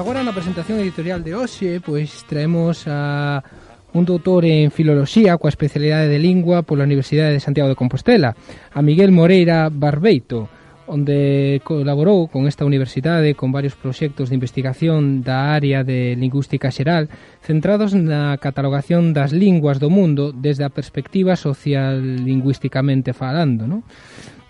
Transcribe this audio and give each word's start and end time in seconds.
agora 0.00 0.24
na 0.24 0.32
presentación 0.32 0.80
editorial 0.80 1.20
de 1.20 1.36
hoxe 1.36 1.76
pois 1.84 2.24
traemos 2.24 2.88
a 2.88 3.44
un 3.92 4.08
doutor 4.08 4.48
en 4.48 4.72
filoloxía 4.72 5.36
coa 5.36 5.52
especialidade 5.52 6.08
de 6.08 6.16
lingua 6.16 6.64
pola 6.64 6.88
Universidade 6.88 7.36
de 7.36 7.44
Santiago 7.44 7.68
de 7.68 7.76
Compostela, 7.76 8.32
a 8.72 8.80
Miguel 8.80 9.12
Moreira 9.12 9.68
Barbeito, 9.68 10.48
onde 10.88 11.60
colaborou 11.68 12.32
con 12.32 12.48
esta 12.48 12.64
universidade 12.64 13.36
con 13.36 13.52
varios 13.52 13.76
proxectos 13.76 14.32
de 14.32 14.40
investigación 14.40 15.20
da 15.20 15.52
área 15.52 15.84
de 15.84 16.16
lingüística 16.16 16.72
xeral 16.72 17.12
centrados 17.44 17.92
na 17.92 18.40
catalogación 18.40 19.12
das 19.12 19.36
linguas 19.36 19.84
do 19.84 19.92
mundo 19.92 20.32
desde 20.32 20.64
a 20.64 20.72
perspectiva 20.72 21.36
social 21.36 22.00
lingüísticamente 22.00 23.12
falando, 23.12 23.68
non? 23.68 23.84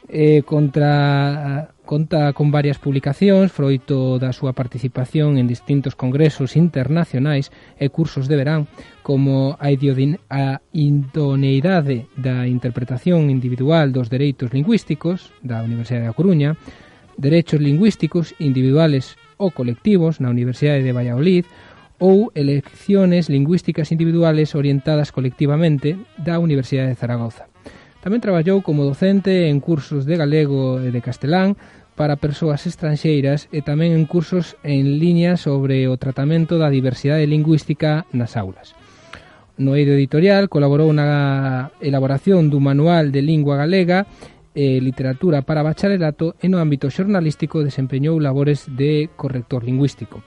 Eh, 0.07 0.47
contra 0.47 1.75
Conta 1.91 2.33
con 2.35 2.53
varias 2.55 2.79
publicacións 2.79 3.51
froito 3.51 4.23
da 4.23 4.31
súa 4.31 4.55
participación 4.55 5.43
en 5.43 5.51
distintos 5.51 5.99
congresos 5.99 6.55
internacionais 6.55 7.51
e 7.83 7.91
cursos 7.91 8.31
de 8.31 8.39
verán 8.39 8.71
como 9.03 9.59
a, 9.59 9.75
a 9.75 10.45
indoneidade 10.71 12.07
da 12.15 12.47
interpretación 12.47 13.27
individual 13.27 13.91
dos 13.91 14.07
dereitos 14.07 14.55
lingüísticos 14.55 15.35
da 15.43 15.67
Universidade 15.67 16.07
da 16.07 16.15
Coruña, 16.15 16.55
derechos 17.19 17.59
lingüísticos 17.59 18.39
individuales 18.39 19.19
ou 19.35 19.51
colectivos 19.51 20.23
na 20.23 20.31
Universidade 20.31 20.87
de 20.87 20.95
Valladolid 20.95 21.43
ou 21.99 22.31
elecciones 22.39 23.27
lingüísticas 23.27 23.91
individuales 23.91 24.55
orientadas 24.55 25.11
colectivamente 25.11 25.99
da 26.15 26.39
Universidade 26.39 26.95
de 26.95 27.01
Zaragoza. 27.03 27.51
Tamén 28.01 28.25
traballou 28.25 28.65
como 28.65 28.89
docente 28.89 29.53
en 29.53 29.61
cursos 29.61 30.09
de 30.09 30.17
galego 30.17 30.81
e 30.81 30.89
de 30.89 31.05
castelán, 31.05 31.61
para 32.01 32.17
persoas 32.17 32.65
estranxeiras 32.65 33.53
e 33.53 33.61
tamén 33.61 33.93
en 33.93 34.09
cursos 34.09 34.57
en 34.65 34.97
liña 34.97 35.37
sobre 35.37 35.85
o 35.85 36.01
tratamento 36.01 36.57
da 36.57 36.73
diversidade 36.73 37.29
lingüística 37.29 38.09
nas 38.17 38.41
aulas. 38.41 38.73
No 39.61 39.77
eido 39.77 39.93
editorial 39.93 40.49
colaborou 40.49 40.89
na 40.97 41.77
elaboración 41.77 42.49
dun 42.49 42.65
Manual 42.65 43.13
de 43.13 43.21
Lingua 43.21 43.61
Galega 43.61 44.09
e 44.57 44.81
Literatura 44.81 45.45
para 45.45 45.61
Bacharelato 45.61 46.41
e 46.41 46.49
no 46.49 46.57
ámbito 46.57 46.89
xornalístico 46.89 47.61
desempeñou 47.61 48.17
labores 48.17 48.65
de 48.73 49.13
corrector 49.13 49.61
lingüístico. 49.69 50.25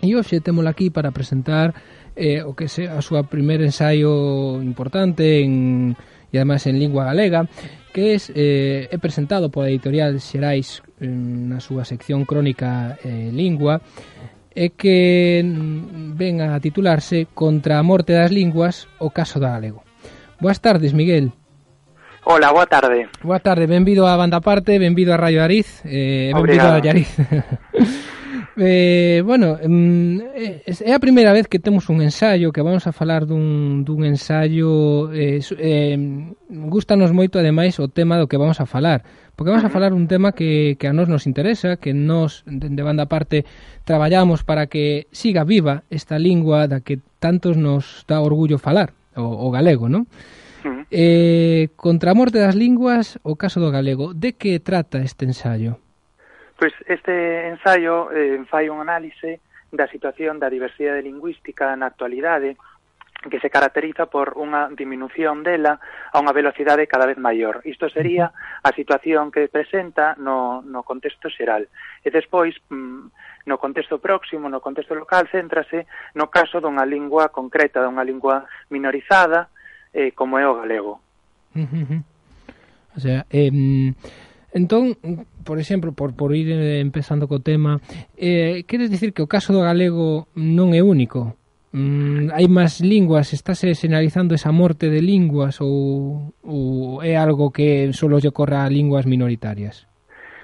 E 0.00 0.16
hoxe 0.16 0.40
temos 0.40 0.64
aquí 0.64 0.88
para 0.88 1.12
presentar 1.12 1.76
eh, 2.16 2.40
o 2.40 2.56
que 2.56 2.72
se 2.72 2.88
a 2.88 3.04
súa 3.04 3.28
primer 3.28 3.60
ensaio 3.60 4.64
importante 4.64 5.44
en, 5.44 5.92
e 6.32 6.40
además 6.40 6.64
en 6.64 6.80
lingua 6.80 7.04
galega 7.04 7.44
que 7.96 8.12
es, 8.12 8.30
eh, 8.34 8.92
é 8.92 8.98
presentado 9.00 9.48
pola 9.48 9.72
editorial 9.72 10.20
Xerais 10.20 10.84
na 11.00 11.64
súa 11.64 11.88
sección 11.88 12.28
crónica 12.28 13.00
eh, 13.00 13.32
Lingua 13.32 13.80
e 14.52 14.76
que 14.76 15.40
mm, 15.40 16.12
ven 16.12 16.44
a 16.44 16.60
titularse 16.60 17.24
Contra 17.32 17.80
a 17.80 17.86
morte 17.88 18.12
das 18.12 18.28
linguas, 18.28 18.84
o 19.00 19.08
caso 19.08 19.40
da 19.40 19.56
galego. 19.56 19.80
Boas 20.44 20.60
tardes, 20.60 20.92
Miguel. 20.92 21.32
Hola, 22.28 22.52
boa 22.52 22.68
tarde. 22.68 23.08
Boa 23.24 23.40
tarde, 23.40 23.64
benvido 23.64 24.04
a 24.04 24.12
Banda 24.20 24.44
Parte, 24.44 24.76
benvido 24.76 25.16
a 25.16 25.16
Radio 25.16 25.40
Ariz, 25.40 25.80
eh, 25.88 26.36
benvido 26.36 26.68
a 26.68 26.84
Yariz. 26.84 27.08
Eh, 28.58 29.22
bueno, 29.24 29.58
eh, 29.60 30.64
é 30.64 30.92
a 30.96 30.98
primeira 30.98 31.36
vez 31.36 31.44
que 31.44 31.60
temos 31.60 31.92
un 31.92 32.00
ensaio 32.00 32.56
que 32.56 32.64
vamos 32.64 32.88
a 32.88 32.92
falar 32.92 33.28
dun, 33.28 33.84
dun 33.84 34.00
ensaio 34.08 35.12
eh, 35.12 35.44
eh, 35.60 36.00
gustanos 36.48 37.12
moito 37.12 37.36
ademais 37.36 37.76
o 37.76 37.92
tema 37.92 38.16
do 38.16 38.24
que 38.32 38.40
vamos 38.40 38.56
a 38.56 38.64
falar 38.64 39.04
porque 39.36 39.52
vamos 39.52 39.68
a 39.68 39.68
falar 39.68 39.92
un 39.92 40.08
tema 40.08 40.32
que, 40.32 40.80
que 40.80 40.88
a 40.88 40.96
nós 40.96 41.04
nos 41.04 41.28
interesa 41.28 41.76
que 41.76 41.92
nós, 41.92 42.48
de 42.48 42.80
banda 42.80 43.04
parte 43.04 43.44
traballamos 43.84 44.40
para 44.40 44.72
que 44.72 45.04
siga 45.12 45.44
viva 45.44 45.84
esta 45.92 46.16
lingua 46.16 46.64
da 46.64 46.80
que 46.80 47.04
tantos 47.20 47.60
nos 47.60 48.08
dá 48.08 48.24
orgullo 48.24 48.56
falar 48.56 48.96
o, 49.20 49.24
o 49.24 49.52
galego, 49.52 49.92
non? 49.92 50.08
Eh, 50.90 51.70
contra 51.76 52.10
a 52.10 52.18
morte 52.18 52.40
das 52.42 52.56
linguas, 52.56 53.20
o 53.22 53.36
caso 53.36 53.62
do 53.62 53.70
galego, 53.70 54.14
de 54.14 54.34
que 54.34 54.58
trata 54.58 54.98
este 55.04 55.28
ensaio? 55.28 55.85
Pois 56.56 56.72
este 56.88 57.48
ensaio 57.48 58.10
eh, 58.10 58.40
fai 58.48 58.68
un 58.68 58.80
análise 58.80 59.40
da 59.70 59.86
situación 59.88 60.40
da 60.40 60.48
diversidade 60.48 61.04
lingüística 61.04 61.76
na 61.76 61.86
actualidade 61.92 62.56
que 63.30 63.40
se 63.40 63.50
caracteriza 63.50 64.06
por 64.06 64.38
unha 64.38 64.70
diminución 64.72 65.42
dela 65.42 65.80
a 66.12 66.16
unha 66.20 66.32
velocidade 66.32 66.86
cada 66.86 67.08
vez 67.08 67.18
maior. 67.18 67.60
Isto 67.66 67.90
sería 67.90 68.30
a 68.62 68.70
situación 68.72 69.34
que 69.34 69.48
presenta 69.50 70.14
no, 70.20 70.62
no 70.62 70.86
contexto 70.86 71.28
xeral. 71.28 71.66
E 72.04 72.08
despois, 72.12 72.54
mm, 72.70 73.10
no 73.50 73.56
contexto 73.58 73.98
próximo, 73.98 74.48
no 74.48 74.62
contexto 74.62 74.94
local, 74.94 75.26
céntrase 75.28 75.86
no 76.14 76.30
caso 76.30 76.62
dunha 76.62 76.86
lingua 76.86 77.28
concreta, 77.34 77.82
dunha 77.82 78.06
lingua 78.06 78.46
minorizada, 78.70 79.50
eh, 79.90 80.12
como 80.12 80.38
é 80.38 80.46
o 80.46 80.56
galego. 80.56 81.00
Uh 81.56 81.66
-huh. 81.66 82.00
O 82.96 83.00
sea, 83.00 83.26
eh, 83.28 83.50
entón, 84.52 84.96
por 85.46 85.58
exemplo, 85.58 85.92
por, 85.92 86.14
por 86.14 86.34
ir 86.34 86.50
eh, 86.50 86.80
empezando 86.82 87.30
co 87.30 87.38
tema, 87.38 87.78
eh, 88.18 88.66
queres 88.66 88.90
dicir 88.90 89.14
que 89.14 89.22
o 89.22 89.30
caso 89.30 89.54
do 89.54 89.62
galego 89.62 90.26
non 90.34 90.74
é 90.74 90.82
único? 90.82 91.38
Mm, 91.70 92.34
hai 92.34 92.50
máis 92.50 92.82
linguas, 92.82 93.30
estáse 93.30 93.70
señalizando 93.78 94.34
esa 94.34 94.50
morte 94.50 94.90
de 94.90 94.98
linguas 94.98 95.62
ou, 95.62 96.34
ou 96.42 96.98
é 97.04 97.14
algo 97.14 97.54
que 97.54 97.94
solo 97.94 98.18
lle 98.18 98.34
ocorra 98.34 98.66
a 98.66 98.72
linguas 98.72 99.06
minoritarias? 99.06 99.86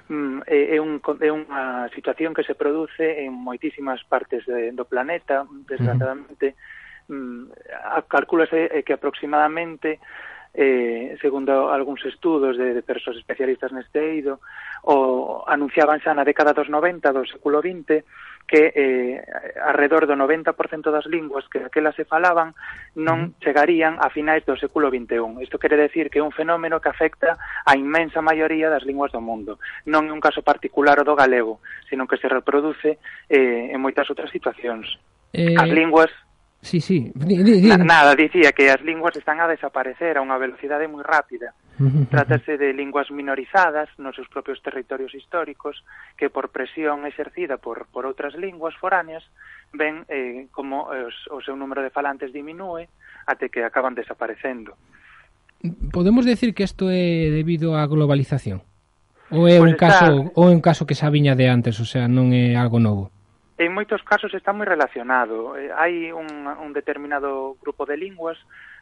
Mm, 0.07 0.47
é, 0.47 0.79
un, 0.79 1.03
é 1.19 1.31
unha 1.33 1.89
situación 1.91 2.31
que 2.31 2.47
se 2.47 2.55
produce 2.55 3.27
en 3.27 3.35
moitísimas 3.35 3.99
partes 4.07 4.47
de, 4.47 4.71
do 4.71 4.87
planeta, 4.87 5.43
desgraciadamente, 5.67 6.55
uh 7.09 7.13
mm, 7.13 7.43
-huh. 7.51 8.03
calculase 8.07 8.71
eh, 8.71 8.83
que 8.87 8.95
aproximadamente 8.95 9.99
eh, 10.53 11.17
segundo 11.21 11.73
algúns 11.73 12.05
estudos 12.05 12.57
de, 12.57 12.73
de 12.73 12.83
persoas 12.85 13.17
especialistas 13.17 13.73
neste 13.73 13.97
eido, 13.99 14.37
o 14.85 15.41
anunciaban 15.49 15.97
xa 15.99 16.13
na 16.13 16.27
década 16.27 16.53
dos 16.53 16.69
90 16.69 17.09
do 17.09 17.25
século 17.25 17.57
XX 17.63 18.05
que 18.45 18.73
eh, 18.75 19.25
alrededor 19.63 20.05
do 20.05 20.13
90% 20.13 20.91
das 20.91 21.07
linguas 21.07 21.47
que 21.47 21.59
aquela 21.59 21.95
se 21.95 22.05
falaban 22.05 22.53
non 22.93 23.33
chegarían 23.39 23.97
a 23.97 24.11
finais 24.11 24.43
do 24.43 24.59
século 24.59 24.91
XXI. 24.91 25.41
Isto 25.41 25.57
quere 25.57 25.79
decir 25.79 26.11
que 26.11 26.19
é 26.19 26.23
un 26.23 26.35
fenómeno 26.35 26.83
que 26.83 26.91
afecta 26.91 27.39
a 27.65 27.73
inmensa 27.79 28.21
maioría 28.21 28.69
das 28.69 28.83
linguas 28.83 29.15
do 29.15 29.23
mundo. 29.23 29.57
Non 29.87 30.05
é 30.05 30.13
un 30.13 30.21
caso 30.21 30.43
particular 30.43 30.99
o 30.99 31.07
do 31.07 31.15
galego, 31.15 31.63
sino 31.87 32.05
que 32.05 32.19
se 32.19 32.27
reproduce 32.27 32.99
eh, 33.31 33.71
en 33.71 33.79
moitas 33.79 34.11
outras 34.11 34.29
situacións. 34.29 34.99
Eh... 35.31 35.55
As 35.57 35.71
linguas 35.71 36.11
Sí, 36.63 36.79
sí. 36.79 37.11
Na, 37.13 37.77
nada, 37.77 38.15
dicía 38.15 38.53
que 38.53 38.71
as 38.71 38.81
linguas 38.81 39.11
están 39.19 39.43
a 39.43 39.51
desaparecer 39.51 40.15
a 40.15 40.23
unha 40.23 40.39
velocidade 40.39 40.87
moi 40.87 41.03
rápida. 41.03 41.51
Trátase 42.07 42.55
de 42.55 42.71
linguas 42.71 43.11
minorizadas 43.11 43.91
nos 43.99 44.15
seus 44.15 44.31
propios 44.31 44.63
territorios 44.63 45.11
históricos 45.11 45.83
que 46.15 46.31
por 46.31 46.55
presión 46.55 47.03
exercida 47.03 47.59
por, 47.59 47.91
por 47.91 48.07
outras 48.07 48.39
linguas 48.39 48.71
foráneas 48.79 49.27
ven 49.75 50.07
eh, 50.07 50.47
como 50.55 50.87
eh, 50.95 51.03
os, 51.03 51.27
o 51.35 51.43
seu 51.43 51.59
número 51.59 51.83
de 51.83 51.91
falantes 51.91 52.31
diminúe 52.31 52.87
até 53.27 53.51
que 53.51 53.67
acaban 53.67 53.91
desaparecendo. 53.91 54.79
Podemos 55.91 56.23
decir 56.23 56.55
que 56.55 56.63
isto 56.63 56.87
é 56.87 57.27
debido 57.27 57.75
á 57.75 57.83
globalización? 57.91 58.63
Ou 59.35 59.51
é 59.51 59.59
pues 59.59 59.67
un 59.67 59.75
está... 59.75 59.91
caso 59.91 60.31
ou 60.39 60.47
é 60.47 60.55
un 60.55 60.63
caso 60.63 60.87
que 60.87 60.95
xa 60.95 61.11
viña 61.11 61.35
de 61.35 61.51
antes, 61.51 61.75
o 61.83 61.87
sea, 61.89 62.07
non 62.07 62.31
é 62.31 62.55
algo 62.55 62.79
novo? 62.79 63.11
En 63.57 63.69
moitos 63.69 64.01
casos 64.01 64.33
está 64.33 64.49
moi 64.49 64.65
relacionado. 64.65 65.53
Eh, 65.53 65.69
hai 65.69 66.09
un, 66.09 66.49
un 66.49 66.71
determinado 66.73 67.53
grupo 67.61 67.85
de 67.85 67.97
linguas 67.97 68.37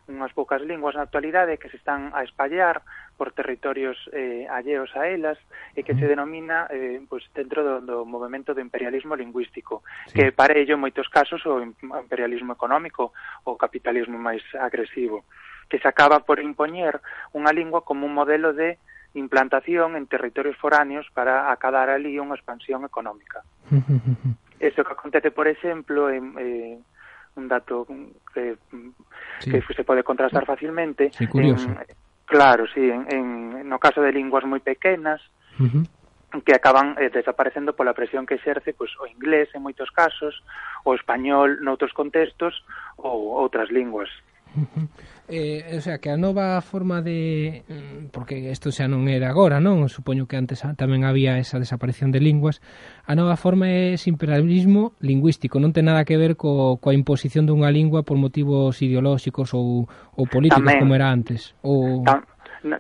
unhas 0.10 0.34
poucas 0.34 0.62
linguas 0.62 0.98
na 0.98 1.06
actualidade 1.06 1.62
que 1.62 1.70
se 1.70 1.78
están 1.78 2.10
a 2.14 2.24
espallar 2.24 2.82
por 3.18 3.32
territorios 3.32 3.98
eh, 4.14 4.48
alleos 4.50 4.90
a 4.98 5.06
elas 5.08 5.38
e 5.78 5.86
que 5.86 5.94
se 5.94 6.10
denomina 6.10 6.66
eh, 6.74 6.98
pues, 7.06 7.22
dentro 7.38 7.62
do, 7.62 7.76
do 7.82 7.98
movimento 8.02 8.58
do 8.58 8.64
imperialismo 8.64 9.14
lingüístico, 9.14 9.86
sí. 10.10 10.18
que 10.18 10.26
para 10.34 10.58
ello 10.58 10.74
en 10.76 10.82
moitos 10.82 11.06
casos 11.08 11.46
o 11.46 11.62
imperialismo 11.62 12.54
económico 12.58 13.14
o 13.46 13.54
capitalismo 13.56 14.18
máis 14.18 14.42
agresivo, 14.58 15.24
que 15.70 15.78
se 15.78 15.88
acaba 15.88 16.26
por 16.26 16.42
impoñer 16.42 16.98
unha 17.38 17.54
lingua 17.54 17.86
como 17.86 18.10
un 18.10 18.18
modelo 18.18 18.58
de 18.58 18.82
implantación 19.14 20.00
en 20.00 20.08
territorios 20.08 20.58
foráneos 20.58 21.06
para 21.14 21.52
acadar 21.52 21.94
ali 21.94 22.18
unha 22.18 22.34
expansión 22.34 22.82
económica. 22.88 23.46
Eso 24.62 24.86
que 24.86 24.94
acontece, 24.94 25.32
por 25.34 25.48
exemplo, 25.50 26.10
en, 26.14 26.38
eh, 26.38 26.78
un 27.36 27.48
dato 27.48 27.88
que, 28.34 28.58
sí. 29.40 29.52
que 29.52 29.62
se 29.74 29.84
pode 29.84 30.04
contrastar 30.04 30.46
facilmente. 30.46 31.10
Sí, 31.18 31.26
curioso. 31.26 31.68
En, 31.68 31.78
claro, 32.26 32.68
sí, 32.70 32.86
en, 32.86 33.10
en, 33.10 33.68
no 33.68 33.82
caso 33.82 34.06
de 34.06 34.14
linguas 34.14 34.46
moi 34.46 34.62
pequenas, 34.62 35.20
uh 35.58 35.66
-huh 35.66 35.86
que 36.40 36.56
acaban 36.56 36.96
eh, 36.98 37.10
desaparecendo 37.10 37.76
pola 37.76 37.94
presión 37.94 38.26
que 38.26 38.36
exerce 38.36 38.72
pois, 38.72 38.96
o 39.04 39.08
inglés 39.08 39.52
en 39.52 39.60
moitos 39.60 39.92
casos, 39.92 40.40
o 40.88 40.96
español 40.96 41.60
noutros 41.60 41.92
contextos 41.92 42.64
ou 42.96 43.36
outras 43.36 43.68
linguas. 43.68 44.08
Uh 44.56 44.64
-huh 44.64 44.88
eh, 45.32 45.78
o 45.78 45.82
sea, 45.82 45.98
que 45.98 46.12
a 46.12 46.18
nova 46.20 46.60
forma 46.62 47.02
de... 47.02 47.64
Mm, 47.68 48.12
porque 48.12 48.52
isto 48.52 48.70
xa 48.70 48.92
non 48.92 49.08
era 49.08 49.32
agora, 49.32 49.64
non? 49.64 49.88
Supoño 49.88 50.28
que 50.28 50.36
antes 50.36 50.68
ah, 50.68 50.76
tamén 50.76 51.08
había 51.08 51.40
esa 51.40 51.58
desaparición 51.58 52.12
de 52.12 52.20
linguas. 52.20 52.60
A 53.08 53.16
nova 53.16 53.40
forma 53.40 53.72
é 53.72 53.96
imperialismo 53.96 54.94
lingüístico, 55.00 55.64
non 55.64 55.72
ten 55.72 55.88
nada 55.88 56.04
que 56.04 56.20
ver 56.20 56.36
co, 56.36 56.78
coa 56.84 56.92
imposición 56.92 57.48
dunha 57.48 57.72
lingua 57.72 58.04
por 58.04 58.20
motivos 58.20 58.76
ideolóxicos 58.84 59.56
ou, 59.56 59.88
ou 59.88 60.24
políticos 60.28 60.68
tamén, 60.68 60.84
como 60.84 60.94
era 60.94 61.08
antes. 61.08 61.56
Ou... 61.64 62.04
Tam, 62.04 62.28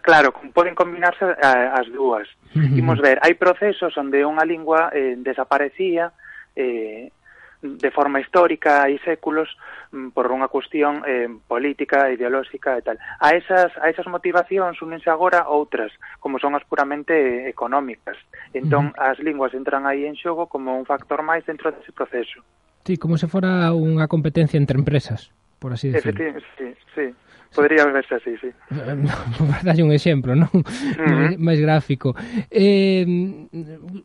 claro, 0.03 0.35
poden 0.51 0.75
combinarse 0.75 1.23
eh, 1.23 1.67
as 1.71 1.87
dúas. 1.87 2.27
Imos 2.51 2.99
ver, 2.99 3.15
hai 3.23 3.39
procesos 3.39 3.95
onde 3.95 4.27
unha 4.27 4.43
lingua 4.43 4.91
eh, 4.91 5.15
desaparecía 5.15 6.11
eh, 6.59 7.15
de 7.61 7.91
forma 7.91 8.19
histórica 8.19 8.89
e 8.89 8.97
séculos 9.05 9.47
mm, 9.93 10.17
por 10.17 10.25
unha 10.33 10.49
cuestión 10.49 11.05
eh, 11.05 11.29
política, 11.45 12.09
ideolóxica 12.09 12.73
e 12.77 12.81
tal. 12.81 12.97
A 13.21 13.37
esas, 13.37 13.69
a 13.77 13.87
esas 13.87 14.09
motivacións 14.09 14.81
únense 14.81 15.13
agora 15.13 15.45
outras, 15.45 15.93
como 16.17 16.41
son 16.41 16.57
as 16.57 16.65
puramente 16.65 17.45
económicas. 17.45 18.17
Entón, 18.57 18.91
as 18.97 19.21
linguas 19.21 19.53
entran 19.53 19.85
aí 19.85 20.09
en 20.09 20.17
xogo 20.17 20.49
como 20.49 20.73
un 20.73 20.89
factor 20.89 21.21
máis 21.21 21.45
dentro 21.45 21.69
dese 21.69 21.93
proceso. 21.93 22.41
Sí, 22.81 22.97
como 22.97 23.21
se 23.21 23.29
fora 23.29 23.69
unha 23.77 24.09
competencia 24.09 24.57
entre 24.57 24.81
empresas, 24.81 25.29
por 25.61 25.77
así 25.77 25.93
decirlo. 25.93 26.17
Sí, 26.17 26.41
sí, 26.57 26.67
sí. 26.97 27.07
Podría 27.53 27.85
verse 27.85 28.15
así, 28.15 28.31
sí. 28.39 28.47
Para 29.63 29.83
un 29.83 29.91
exemplo, 29.91 30.35
non? 30.35 30.47
Uh 30.55 30.63
-huh. 30.95 31.35
Máis 31.35 31.59
gráfico. 31.59 32.15
Eh, 32.47 33.03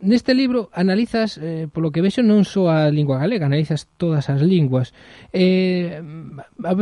neste 0.03 0.35
libro 0.35 0.67
analizas, 0.75 1.39
eh, 1.39 1.71
polo 1.71 1.95
que 1.95 2.03
vexo, 2.03 2.27
non 2.27 2.43
só 2.43 2.67
a 2.67 2.91
lingua 2.91 3.23
galega, 3.23 3.47
analizas 3.47 3.87
todas 3.95 4.27
as 4.35 4.43
linguas. 4.43 4.91
Eh, 5.31 6.03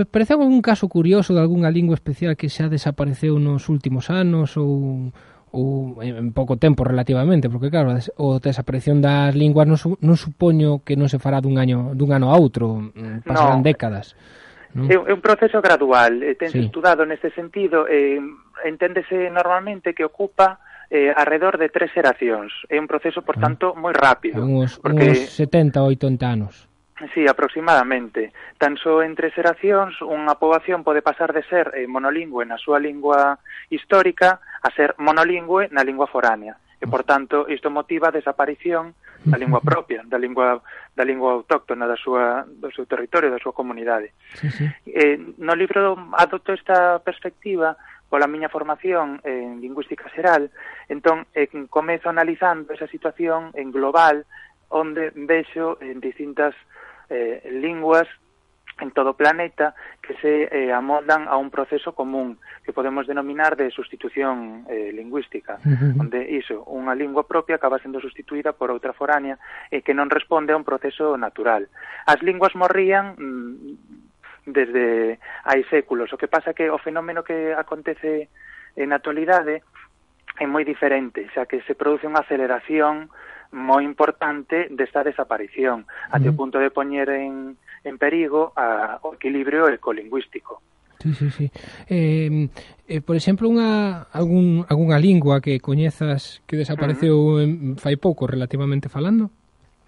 parece 0.09 0.33
algún 0.33 0.65
caso 0.65 0.89
curioso 0.89 1.37
de 1.37 1.45
algunha 1.45 1.69
lingua 1.69 2.01
especial 2.01 2.33
que 2.33 2.49
xa 2.49 2.73
desapareceu 2.73 3.37
nos 3.37 3.69
últimos 3.69 4.09
anos 4.09 4.57
ou 4.57 5.13
ou 5.55 6.03
en 6.03 6.35
pouco 6.35 6.59
tempo 6.59 6.83
relativamente, 6.83 7.47
porque 7.47 7.71
claro, 7.71 7.95
o 8.19 8.43
desaparición 8.43 8.99
das 8.99 9.39
linguas 9.39 9.71
non, 9.71 9.79
su, 9.79 9.95
non 10.03 10.19
supoño 10.19 10.83
que 10.83 10.99
non 10.99 11.07
se 11.07 11.23
fará 11.23 11.39
dun 11.39 11.63
año 11.63 11.95
dun 11.95 12.11
ano 12.11 12.35
a 12.35 12.35
outro, 12.35 12.91
pasarán 13.23 13.63
mm, 13.63 13.63
no, 13.63 13.69
décadas 13.69 14.19
non? 14.75 14.91
É, 14.91 14.99
é 14.99 15.13
un 15.15 15.23
proceso 15.23 15.63
gradual, 15.63 16.21
eh, 16.21 16.35
tense 16.35 16.59
sí. 16.59 16.67
estudado 16.67 17.07
neste 17.07 17.31
sentido, 17.31 17.87
eh, 17.87 18.19
enténdese 18.67 19.31
normalmente 19.31 19.95
que 19.95 20.05
ocupa 20.05 20.59
eh, 20.91 21.15
alrededor 21.15 21.59
de 21.59 21.71
tres 21.71 21.91
eracións. 21.97 22.53
É 22.69 22.79
un 22.79 22.87
proceso, 22.87 23.23
por 23.23 23.39
ah. 23.39 23.49
tanto, 23.49 23.73
moi 23.79 23.95
rápido. 23.95 24.43
Uns, 24.43 24.79
porque... 24.79 25.15
uns 25.15 25.33
70 25.39 25.83
ou 25.83 25.95
80 25.95 26.27
anos. 26.27 26.55
Sí, 27.15 27.27
aproximadamente. 27.27 28.31
Tan 28.59 28.79
só 28.79 29.03
en 29.03 29.19
tres 29.19 29.35
eracións 29.35 29.99
unha 29.99 30.39
poboación 30.39 30.87
pode 30.87 31.03
pasar 31.03 31.35
de 31.35 31.43
ser 31.51 31.75
eh, 31.75 31.91
monolingüe 31.91 32.47
na 32.47 32.55
súa 32.55 32.79
lingua 32.79 33.43
histórica 33.67 34.39
a 34.63 34.69
ser 34.71 34.95
monolingüe 35.03 35.67
na 35.75 35.83
lingua 35.83 36.07
foránea. 36.07 36.55
E, 36.79 36.87
por 36.87 37.03
ah. 37.03 37.19
tanto, 37.19 37.51
isto 37.51 37.71
motiva 37.75 38.11
a 38.11 38.17
desaparición 38.17 38.95
da 39.25 39.39
lingua 39.39 39.61
propia, 39.61 40.03
da 40.05 40.19
lingua 40.19 40.63
da 40.95 41.05
lingua 41.05 41.33
autóctona 41.33 41.87
da 41.87 41.97
súa 41.97 42.45
do 42.47 42.71
seu 42.73 42.87
territorio, 42.87 43.31
da 43.31 43.39
súa 43.39 43.53
comunidade. 43.53 44.13
Sí, 44.35 44.51
sí. 44.51 44.69
Eh, 44.87 45.19
no 45.39 45.55
libro 45.55 45.97
adopto 46.13 46.53
esta 46.53 46.99
perspectiva 47.01 47.77
pola 48.09 48.29
miña 48.29 48.49
formación 48.49 49.21
en 49.25 49.61
lingüística 49.61 50.09
xeral, 50.15 50.51
entón 50.89 51.27
eh, 51.35 51.49
comezo 51.69 52.09
analizando 52.09 52.73
esa 52.73 52.87
situación 52.87 53.51
en 53.55 53.73
global 53.73 54.27
onde 54.69 55.11
vexo 55.15 55.79
en 55.81 56.01
distintas 56.01 56.55
eh, 57.11 57.43
linguas 57.51 58.07
en 58.81 58.91
todo 58.91 59.11
o 59.11 59.19
planeta 59.19 59.75
que 60.03 60.15
se 60.19 60.49
eh, 60.51 60.73
amoldan 60.73 61.29
a 61.29 61.37
un 61.37 61.51
proceso 61.51 61.95
común 61.95 62.39
que 62.65 62.73
podemos 62.73 63.07
denominar 63.07 63.57
de 63.57 63.71
sustitución 63.71 64.67
eh, 64.69 64.91
lingüística, 64.93 65.59
uh 65.65 65.71
-huh. 65.71 66.01
onde 66.01 66.27
iso, 66.27 66.67
unha 66.67 66.95
lingua 66.95 67.23
propia 67.23 67.57
acaba 67.57 67.79
sendo 67.79 68.03
sustituída 68.03 68.53
por 68.53 68.75
outra 68.75 68.93
foránea 68.93 69.39
e 69.71 69.79
eh, 69.79 69.81
que 69.83 69.95
non 69.95 70.11
responde 70.11 70.51
a 70.53 70.59
un 70.59 70.67
proceso 70.67 71.15
natural. 71.15 71.71
As 72.07 72.19
linguas 72.27 72.59
morrían 72.59 73.15
mm, 73.15 74.51
desde 74.51 75.19
hai 75.47 75.63
séculos, 75.71 76.11
o 76.13 76.19
que 76.19 76.29
pasa 76.29 76.53
que 76.53 76.69
o 76.69 76.79
fenómeno 76.83 77.23
que 77.23 77.55
acontece 77.55 78.29
en 78.75 78.91
actualidade 78.91 79.63
é 80.43 80.47
moi 80.51 80.67
diferente, 80.67 81.31
xa 81.31 81.47
que 81.47 81.63
se 81.63 81.79
produce 81.79 82.11
unha 82.11 82.27
aceleración 82.27 83.07
moi 83.55 83.87
importante 83.87 84.67
desta 84.75 85.07
desaparición, 85.07 85.87
uh 85.87 85.87
-huh. 85.87 86.15
até 86.19 86.27
o 86.27 86.35
punto 86.35 86.59
de 86.59 86.75
poñer 86.75 87.07
en 87.15 87.55
en 87.85 87.99
perigo 87.99 88.53
a, 88.57 88.99
o 89.03 89.15
equilibrio 89.15 89.69
ecolingüístico. 89.69 90.61
Sí, 91.01 91.13
sí, 91.13 91.31
sí. 91.31 91.51
Eh, 91.89 92.49
eh, 92.89 93.01
por 93.05 93.17
exemplo, 93.17 93.45
unha 93.45 94.09
algún, 94.09 94.65
algunha 94.65 94.97
lingua 94.97 95.45
que 95.45 95.61
coñezas 95.61 96.41
que 96.49 96.57
desapareceu 96.57 97.13
uh 97.13 97.39
-huh. 97.39 97.45
en, 97.45 97.53
fai 97.77 98.01
pouco 98.01 98.25
relativamente 98.25 98.89
falando? 98.89 99.29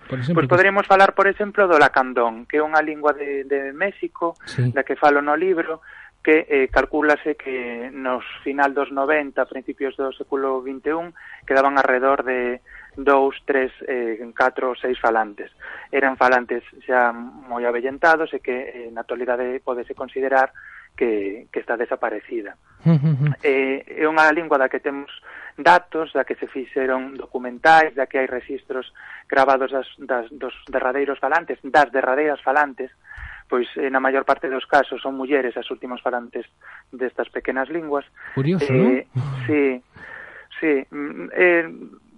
Por 0.06 0.20
exemplo, 0.20 0.46
pues 0.46 0.62
pues 0.62 0.62
que... 0.62 0.86
falar, 0.86 1.14
por 1.16 1.26
exemplo, 1.26 1.66
do 1.66 1.80
lacandón, 1.80 2.46
que 2.46 2.60
é 2.60 2.62
unha 2.62 2.84
lingua 2.84 3.16
de, 3.16 3.42
de 3.48 3.72
México, 3.72 4.38
sí. 4.46 4.70
da 4.70 4.86
que 4.86 4.94
falo 4.94 5.18
no 5.18 5.34
libro, 5.34 5.80
que 6.26 6.42
eh, 6.50 6.66
calculase 6.74 7.36
que 7.36 7.88
nos 7.94 8.26
final 8.42 8.74
dos 8.74 8.90
90, 8.90 9.46
principios 9.46 9.94
do 9.94 10.10
século 10.10 10.58
XXI, 10.58 11.14
quedaban 11.46 11.78
alrededor 11.78 12.26
de 12.26 12.58
dous, 12.98 13.38
tres, 13.46 13.70
eh, 13.86 14.18
catro, 14.34 14.74
seis 14.74 14.98
falantes. 14.98 15.54
Eran 15.94 16.18
falantes 16.18 16.66
xa 16.82 17.14
moi 17.14 17.62
avellentados 17.62 18.34
e 18.34 18.42
que 18.42 18.58
eh, 18.58 18.90
na 18.90 19.06
actualidade 19.06 19.62
podese 19.62 19.94
considerar 19.94 20.50
que, 20.98 21.46
que 21.54 21.62
está 21.62 21.78
desaparecida. 21.78 22.58
eh, 23.46 23.86
é 23.86 24.02
unha 24.10 24.26
lingua 24.34 24.58
da 24.58 24.66
que 24.66 24.82
temos 24.82 25.14
datos, 25.54 26.10
da 26.10 26.26
que 26.26 26.34
se 26.34 26.50
fixeron 26.50 27.14
documentais, 27.14 27.94
da 27.94 28.10
que 28.10 28.18
hai 28.18 28.26
registros 28.26 28.90
gravados 29.30 29.70
das, 29.70 29.86
das, 30.02 30.26
dos 30.34 30.58
derradeiros 30.66 31.22
falantes, 31.22 31.62
das 31.62 31.86
derradeiras 31.94 32.42
falantes, 32.42 32.90
pois 33.48 33.66
eh, 33.78 33.90
na 33.90 34.02
maior 34.02 34.26
parte 34.26 34.50
dos 34.50 34.66
casos 34.66 35.00
son 35.00 35.14
mulleres 35.14 35.56
as 35.56 35.70
últimas 35.70 36.02
falantes 36.02 36.46
destas 36.90 37.30
pequenas 37.30 37.70
linguas. 37.70 38.04
Curioso, 38.34 38.66
eh, 38.70 39.06
non? 39.14 39.46
Sí, 39.46 39.64
sí. 40.58 40.74
Mm, 40.90 41.30
eh, 41.32 41.66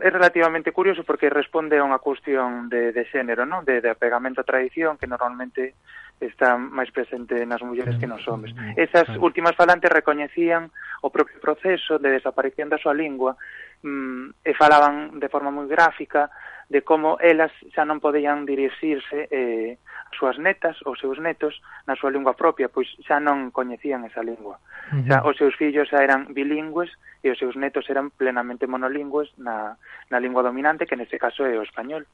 é 0.01 0.11
relativamente 0.11 0.73
curioso 0.73 1.03
porque 1.03 1.29
responde 1.29 1.77
a 1.77 1.85
unha 1.85 1.99
cuestión 1.99 2.71
de, 2.71 2.95
de 2.95 3.03
xénero, 3.11 3.45
non? 3.45 3.67
De, 3.67 3.83
de 3.83 3.91
apegamento 3.91 4.41
a 4.41 4.49
tradición 4.49 4.97
que 4.97 5.11
normalmente 5.11 5.75
está 6.19 6.59
máis 6.59 6.91
presente 6.91 7.39
nas 7.47 7.63
mulleres 7.63 7.95
que 7.99 8.11
nos 8.11 8.27
homes. 8.27 8.51
Esas 8.75 9.07
últimas 9.23 9.55
falantes 9.55 9.91
recoñecían 9.91 10.71
o 11.03 11.11
propio 11.15 11.39
proceso 11.39 11.99
de 11.99 12.11
desaparición 12.11 12.67
da 12.67 12.79
súa 12.79 12.95
lingua 12.95 13.39
mm, 13.87 14.43
e 14.43 14.53
falaban 14.55 15.19
de 15.19 15.29
forma 15.31 15.55
moi 15.55 15.71
gráfica 15.71 16.31
de 16.69 16.83
como 16.83 17.17
elas 17.23 17.55
xa 17.73 17.87
non 17.87 18.03
podían 18.03 18.45
dirixirse 18.45 19.31
eh, 19.31 19.79
súas 20.17 20.39
netas 20.39 20.77
ou 20.85 20.97
seus 20.97 21.19
netos 21.19 21.61
na 21.87 21.95
súa 21.97 22.13
lingua 22.13 22.35
propia, 22.35 22.69
pois 22.69 22.89
xa 23.05 23.21
non 23.21 23.51
coñecían 23.51 24.05
esa 24.05 24.25
lingua. 24.25 24.61
Uh 24.93 25.03
-huh. 25.03 25.09
Xa, 25.09 25.17
os 25.25 25.37
seus 25.37 25.55
fillos 25.57 25.89
xa 25.91 26.01
eran 26.05 26.33
bilingües 26.33 26.91
e 27.23 27.31
os 27.31 27.39
seus 27.39 27.57
netos 27.57 27.89
eran 27.91 28.11
plenamente 28.15 28.67
monolingües 28.67 29.29
na, 29.37 29.77
na 30.11 30.19
lingua 30.21 30.43
dominante, 30.43 30.87
que 30.87 30.97
neste 30.97 31.19
caso 31.19 31.45
é 31.45 31.59
o 31.59 31.67
español. 31.67 32.07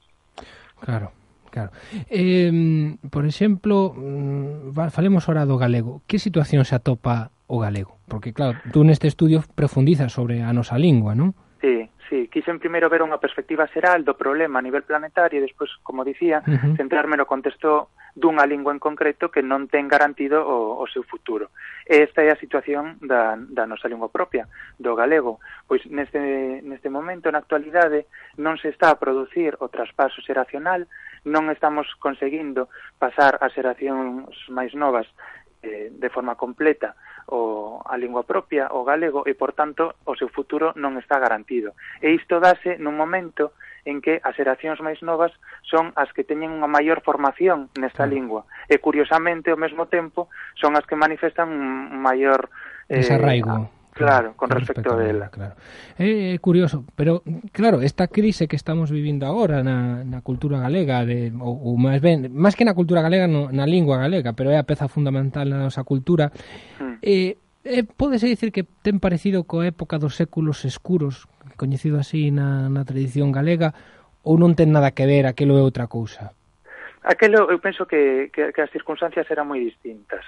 Claro, 0.81 1.13
claro. 1.51 1.71
Eh, 2.11 2.51
por 3.11 3.25
exemplo, 3.25 3.95
mm, 3.95 4.75
falemos 4.91 5.29
ora 5.29 5.47
do 5.47 5.57
galego. 5.57 6.03
Que 6.07 6.19
situación 6.19 6.65
se 6.65 6.75
atopa 6.75 7.31
o 7.47 7.61
galego? 7.61 7.99
Porque, 8.09 8.33
claro, 8.33 8.59
tú 8.73 8.85
neste 8.85 9.09
estudio 9.09 9.45
profundizas 9.55 10.13
sobre 10.13 10.43
a 10.43 10.53
nosa 10.53 10.77
lingua, 10.77 11.15
non? 11.15 11.33
Sí. 11.61 11.89
Sí, 12.09 12.29
quixen 12.29 12.61
primeiro 12.61 12.93
ver 12.93 13.01
unha 13.01 13.17
perspectiva 13.17 13.65
xeral 13.73 14.05
do 14.05 14.13
problema 14.13 14.61
a 14.61 14.67
nivel 14.67 14.85
planetario 14.85 15.41
e 15.41 15.47
despois, 15.47 15.73
como 15.81 16.05
dicía, 16.05 16.45
uh 16.45 16.53
-huh. 16.53 16.77
centrarme 16.77 17.17
no 17.17 17.25
contexto 17.25 17.89
dunha 18.15 18.47
lingua 18.47 18.71
en 18.71 18.79
concreto 18.79 19.33
que 19.33 19.43
non 19.43 19.67
ten 19.67 19.91
garantido 19.91 20.45
o, 20.45 20.79
o 20.79 20.87
seu 20.87 21.03
futuro. 21.03 21.51
E 21.83 22.05
esta 22.07 22.23
é 22.23 22.31
a 22.31 22.39
situación 22.39 23.01
da, 23.03 23.35
da 23.35 23.67
nosa 23.67 23.91
lingua 23.91 24.13
propia, 24.13 24.47
do 24.79 24.95
galego. 24.95 25.43
Pois 25.67 25.83
neste, 25.91 26.63
neste 26.63 26.93
momento, 26.93 27.33
na 27.33 27.43
actualidade, 27.43 28.07
non 28.39 28.61
se 28.61 28.71
está 28.71 28.95
a 28.95 29.01
producir 29.01 29.59
o 29.59 29.67
traspaso 29.73 30.23
xeracional, 30.23 30.87
non 31.25 31.49
estamos 31.49 31.89
conseguindo 31.99 32.69
pasar 33.01 33.41
a 33.41 33.49
xeracións 33.49 34.31
máis 34.53 34.77
novas 34.77 35.09
eh, 35.65 35.89
de 35.91 36.09
forma 36.13 36.37
completa 36.37 36.95
o 37.27 37.81
a 37.89 37.97
lingua 37.97 38.29
propia, 38.29 38.69
o 38.71 38.85
galego, 38.85 39.25
e, 39.25 39.33
por 39.33 39.57
tanto, 39.57 39.97
o 40.05 40.13
seu 40.13 40.29
futuro 40.29 40.77
non 40.77 41.01
está 41.01 41.17
garantido. 41.17 41.73
E 42.05 42.13
isto 42.13 42.37
dase 42.37 42.77
nun 42.77 43.01
momento 43.01 43.57
en 43.85 44.01
que 44.01 44.21
as 44.21 44.37
xeracións 44.37 44.81
máis 44.81 45.01
novas 45.01 45.33
son 45.65 45.93
as 45.97 46.13
que 46.13 46.25
teñen 46.25 46.53
unha 46.53 46.69
maior 46.69 47.01
formación 47.01 47.73
nesta 47.77 48.05
lingua. 48.05 48.45
E 48.69 48.81
curiosamente 48.81 49.53
ao 49.53 49.61
mesmo 49.61 49.89
tempo 49.89 50.29
son 50.57 50.77
as 50.77 50.85
que 50.85 50.97
manifestan 50.97 51.49
un 51.49 52.01
maior 52.01 52.49
eh, 52.89 53.01
desarraigo. 53.01 53.69
Claro, 53.95 54.35
con, 54.35 54.49
con 54.49 54.59
respecto, 54.59 54.91
respecto, 54.91 54.99
a 54.99 55.09
ela. 55.09 55.29
Claro. 55.31 55.55
É 55.95 56.35
eh, 56.35 56.39
curioso, 56.43 56.83
pero 56.99 57.23
claro, 57.55 57.79
esta 57.79 58.11
crise 58.11 58.51
que 58.51 58.59
estamos 58.59 58.91
vivindo 58.91 59.23
agora 59.23 59.63
na, 59.63 60.03
na 60.03 60.19
cultura 60.19 60.59
galega, 60.59 61.07
de, 61.07 61.31
ou, 61.39 61.55
ou 61.71 61.75
máis 61.79 62.03
ben, 62.03 62.27
máis 62.35 62.59
que 62.59 62.67
na 62.67 62.75
cultura 62.75 63.07
galega, 63.07 63.31
no, 63.31 63.55
na 63.55 63.71
lingua 63.71 64.03
galega, 64.03 64.35
pero 64.35 64.51
é 64.51 64.59
a 64.59 64.67
peza 64.67 64.91
fundamental 64.91 65.47
na 65.47 65.63
nosa 65.63 65.87
cultura, 65.87 66.35
mm. 66.83 67.07
eh, 67.07 67.39
eh, 67.63 67.87
pódese 67.87 68.27
dicir 68.27 68.51
que 68.51 68.67
ten 68.67 68.99
parecido 68.99 69.47
coa 69.47 69.71
época 69.71 70.03
dos 70.03 70.19
séculos 70.19 70.67
escuros, 70.67 71.31
coñecido 71.55 72.03
así 72.03 72.35
na, 72.35 72.67
na 72.67 72.83
tradición 72.83 73.31
galega, 73.31 73.79
ou 74.27 74.35
non 74.43 74.59
ten 74.59 74.75
nada 74.75 74.91
que 74.91 75.07
ver, 75.07 75.31
aquilo 75.31 75.55
é 75.55 75.63
outra 75.63 75.87
cousa? 75.87 76.35
Aquelo, 77.07 77.47
eu 77.47 77.63
penso 77.63 77.87
que, 77.87 78.35
que, 78.35 78.51
que 78.51 78.59
as 78.65 78.75
circunstancias 78.75 79.31
eran 79.31 79.47
moi 79.47 79.63
distintas. 79.63 80.27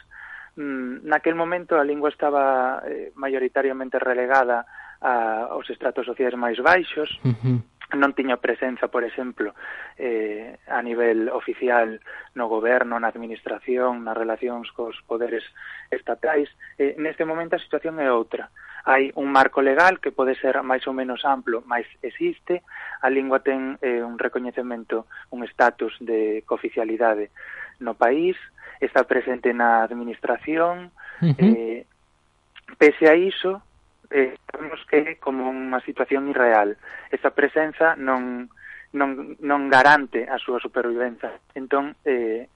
Mm, 0.56 1.04
naquel 1.04 1.34
momento 1.36 1.76
a 1.76 1.84
lingua 1.84 2.08
estaba 2.08 2.80
eh, 2.88 3.12
maioritariamente 3.14 3.98
relegada 3.98 4.64
a, 5.00 5.52
aos 5.52 5.68
estratos 5.68 6.08
sociais 6.08 6.32
máis 6.32 6.56
baixos, 6.64 7.12
uh 7.20 7.36
-huh. 7.36 7.58
non 8.00 8.16
tiña 8.16 8.40
presenza, 8.40 8.88
por 8.88 9.04
exemplo, 9.04 9.52
eh, 10.00 10.56
a 10.66 10.80
nivel 10.80 11.28
oficial 11.28 12.00
no 12.34 12.48
goberno, 12.48 12.96
na 12.96 13.12
administración, 13.12 14.00
nas 14.02 14.16
relacións 14.16 14.72
cos 14.72 14.96
poderes 15.04 15.44
estatais. 15.92 16.48
Eh, 16.80 16.96
neste 16.96 17.28
momento 17.28 17.54
a 17.54 17.62
situación 17.62 18.00
é 18.00 18.08
outra. 18.08 18.48
Hai 18.86 19.12
un 19.18 19.28
marco 19.28 19.60
legal 19.60 20.00
que 20.00 20.14
pode 20.14 20.40
ser 20.40 20.56
máis 20.64 20.88
ou 20.88 20.96
menos 20.96 21.20
amplo, 21.28 21.60
mas 21.68 21.84
existe. 22.00 22.64
A 23.04 23.12
lingua 23.12 23.44
ten 23.44 23.76
eh, 23.84 24.00
un 24.00 24.16
recoñecemento, 24.16 25.04
un 25.30 25.44
estatus 25.44 25.92
de 26.00 26.42
cooficialidade 26.48 27.28
no 27.78 27.92
país, 27.92 28.40
está 28.80 29.04
presente 29.04 29.52
na 29.52 29.82
administración 29.82 30.90
uh 31.20 31.32
-huh. 31.32 31.36
eh, 31.38 31.86
pese 32.78 33.08
a 33.08 33.14
iso 33.14 33.62
eh, 34.10 34.36
sabemos 34.50 34.80
que 34.86 34.96
é 34.96 35.14
como 35.18 35.50
unha 35.50 35.80
situación 35.82 36.28
irreal 36.28 36.76
esa 37.10 37.34
presenza 37.34 37.96
non, 37.96 38.46
non, 38.94 39.34
non 39.42 39.66
garante 39.72 40.28
a 40.28 40.38
súa 40.38 40.60
supervivencia 40.62 41.32
entón 41.54 41.96
eh, 42.04 42.46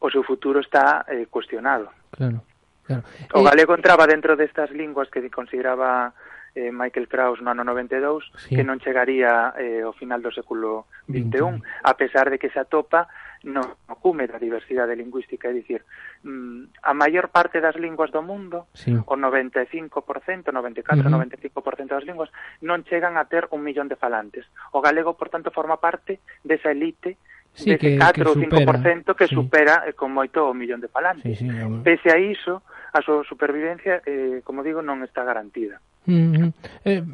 o 0.00 0.08
seu 0.10 0.22
futuro 0.22 0.60
está 0.60 1.04
eh, 1.06 1.26
cuestionado 1.30 1.90
claro, 2.10 2.42
claro. 2.86 3.02
o 3.34 3.40
galego 3.42 3.74
entraba 3.74 4.06
dentro 4.06 4.34
destas 4.34 4.70
linguas 4.70 5.10
que 5.10 5.22
consideraba 5.30 6.14
eh, 6.58 6.70
Michael 6.72 7.08
Krauss 7.08 7.40
no 7.40 7.50
ano 7.50 7.64
92 7.64 8.24
sí. 8.36 8.56
que 8.56 8.64
non 8.64 8.82
chegaría 8.82 9.54
eh, 9.54 9.86
ao 9.86 9.94
final 9.94 10.18
do 10.18 10.34
século 10.34 10.90
XXI, 11.06 11.62
a 11.84 11.92
pesar 11.94 12.30
de 12.30 12.38
que 12.38 12.50
se 12.50 12.58
atopa 12.58 13.06
no 13.44 13.78
cume 14.00 14.26
da 14.26 14.38
diversidade 14.38 14.96
lingüística, 14.96 15.48
é 15.48 15.52
dicir, 15.52 15.84
mm, 16.24 16.82
a 16.82 16.92
maior 16.94 17.28
parte 17.28 17.60
das 17.60 17.76
linguas 17.76 18.10
do 18.10 18.22
mundo, 18.22 18.66
sí. 18.74 18.94
o 18.94 19.14
95%, 19.14 20.50
94, 20.50 21.02
uh 21.02 21.10
-huh. 21.10 21.10
95% 21.10 21.94
das 21.94 22.04
linguas, 22.04 22.30
non 22.62 22.82
chegan 22.86 23.14
a 23.18 23.26
ter 23.26 23.46
un 23.54 23.62
millón 23.62 23.86
de 23.86 23.96
falantes. 23.96 24.46
O 24.72 24.80
galego, 24.82 25.14
por 25.14 25.28
tanto, 25.28 25.50
forma 25.50 25.78
parte 25.78 26.20
desa 26.42 26.70
elite 26.70 27.18
sí, 27.52 27.70
dese 27.70 27.78
que, 27.78 27.98
4 27.98 28.30
ou 28.30 28.36
5% 28.36 29.14
que 29.14 29.26
sí. 29.26 29.34
supera 29.34 29.84
eh, 29.86 29.94
con 29.94 30.10
moito 30.14 30.46
o 30.46 30.54
millón 30.54 30.80
de 30.80 30.88
falantes. 30.88 31.38
Sí, 31.38 31.46
sí, 31.46 31.50
Pese 31.82 32.10
a 32.10 32.18
iso, 32.18 32.62
a 32.94 33.02
súa 33.02 33.22
supervivencia, 33.26 34.02
eh, 34.06 34.42
como 34.42 34.62
digo, 34.62 34.82
non 34.82 35.02
está 35.02 35.22
garantida. 35.22 35.82
Mm 36.08 36.32
-hmm. 36.32 36.50
eh, 36.88 37.04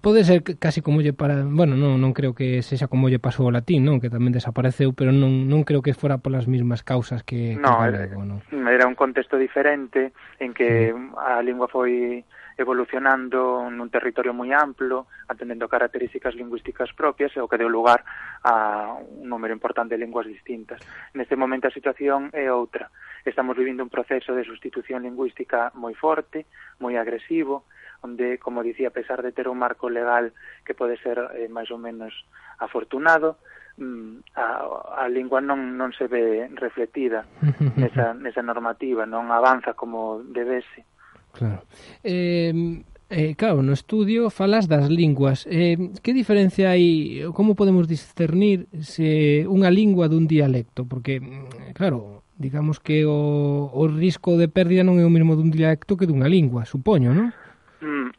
pode 0.00 0.24
ser 0.24 0.40
casi 0.56 0.80
como 0.80 1.04
lle 1.04 1.12
para, 1.12 1.44
bueno, 1.44 1.76
non 1.76 2.00
non 2.00 2.16
creo 2.16 2.32
que 2.32 2.64
sexa 2.64 2.88
como 2.88 3.12
lle 3.12 3.20
pasou 3.20 3.44
ao 3.44 3.52
latín, 3.52 3.84
non, 3.84 4.00
que 4.00 4.08
tamén 4.08 4.32
desapareceu, 4.32 4.96
pero 4.96 5.12
non 5.12 5.44
non 5.44 5.60
creo 5.68 5.84
que 5.84 5.92
fora 5.92 6.24
polas 6.24 6.48
mesmas 6.48 6.80
causas 6.80 7.20
que 7.20 7.60
No, 7.60 7.84
que 7.84 7.92
era, 7.92 8.08
algo, 8.08 8.24
non? 8.24 8.40
era 8.64 8.88
un 8.88 8.96
contexto 8.96 9.36
diferente 9.36 10.16
en 10.40 10.56
que 10.56 10.88
sí. 10.88 10.96
a 11.20 11.44
lingua 11.44 11.68
foi 11.68 12.24
evolucionando 12.56 13.68
nun 13.68 13.88
territorio 13.88 14.36
moi 14.36 14.52
amplo, 14.52 15.08
atendendo 15.28 15.68
características 15.68 16.36
lingüísticas 16.36 16.92
propias 16.92 17.32
e 17.36 17.40
o 17.40 17.48
que 17.48 17.60
deu 17.60 17.68
lugar 17.68 18.04
a 18.44 18.96
un 19.00 19.28
número 19.28 19.52
importante 19.56 19.96
de 19.96 20.02
linguas 20.04 20.28
distintas. 20.28 20.80
Neste 21.16 21.36
momento 21.36 21.68
a 21.68 21.76
situación 21.76 22.28
é 22.36 22.52
outra. 22.52 22.92
Estamos 23.24 23.56
vivindo 23.56 23.84
un 23.84 23.92
proceso 23.92 24.32
de 24.36 24.44
sustitución 24.44 25.04
lingüística 25.04 25.72
moi 25.76 25.96
forte, 25.96 26.44
moi 26.80 26.96
agresivo, 27.00 27.64
onde, 28.02 28.38
como 28.38 28.62
dicía, 28.62 28.88
a 28.88 28.96
pesar 28.96 29.22
de 29.22 29.32
ter 29.32 29.48
un 29.48 29.58
marco 29.58 29.88
legal 29.88 30.32
que 30.64 30.74
pode 30.74 30.96
ser 30.98 31.20
eh, 31.36 31.48
máis 31.48 31.68
ou 31.70 31.78
menos 31.78 32.12
afortunado, 32.58 33.40
mm, 33.76 34.36
a, 34.36 35.04
a 35.04 35.08
lingua 35.08 35.40
non, 35.40 35.76
non 35.76 35.92
se 35.92 36.08
ve 36.08 36.48
refletida 36.56 37.24
nesa, 37.80 38.16
nesa 38.16 38.42
normativa, 38.42 39.04
non 39.04 39.28
avanza 39.32 39.76
como 39.76 40.20
debese. 40.24 40.84
Claro. 41.32 41.64
Eh, 42.02 42.84
Eh, 43.10 43.34
claro, 43.34 43.60
no 43.60 43.72
estudio 43.72 44.30
falas 44.30 44.70
das 44.70 44.86
linguas. 44.88 45.42
Eh, 45.50 45.90
que 45.98 46.14
diferencia 46.14 46.70
hai, 46.70 47.26
como 47.34 47.58
podemos 47.58 47.90
discernir 47.90 48.70
se 48.78 49.42
unha 49.50 49.66
lingua 49.66 50.06
dun 50.06 50.30
dialecto? 50.30 50.86
Porque, 50.86 51.18
mm, 51.18 51.74
claro, 51.74 52.22
digamos 52.38 52.78
que 52.78 53.02
o, 53.02 53.66
o 53.74 53.82
risco 53.90 54.38
de 54.38 54.46
pérdida 54.46 54.86
non 54.86 55.02
é 55.02 55.04
o 55.04 55.10
mesmo 55.10 55.34
dun 55.34 55.50
dialecto 55.50 55.98
que 55.98 56.06
dunha 56.06 56.30
lingua, 56.30 56.62
supoño, 56.62 57.10
non? 57.10 57.34
Mm 57.80 58.10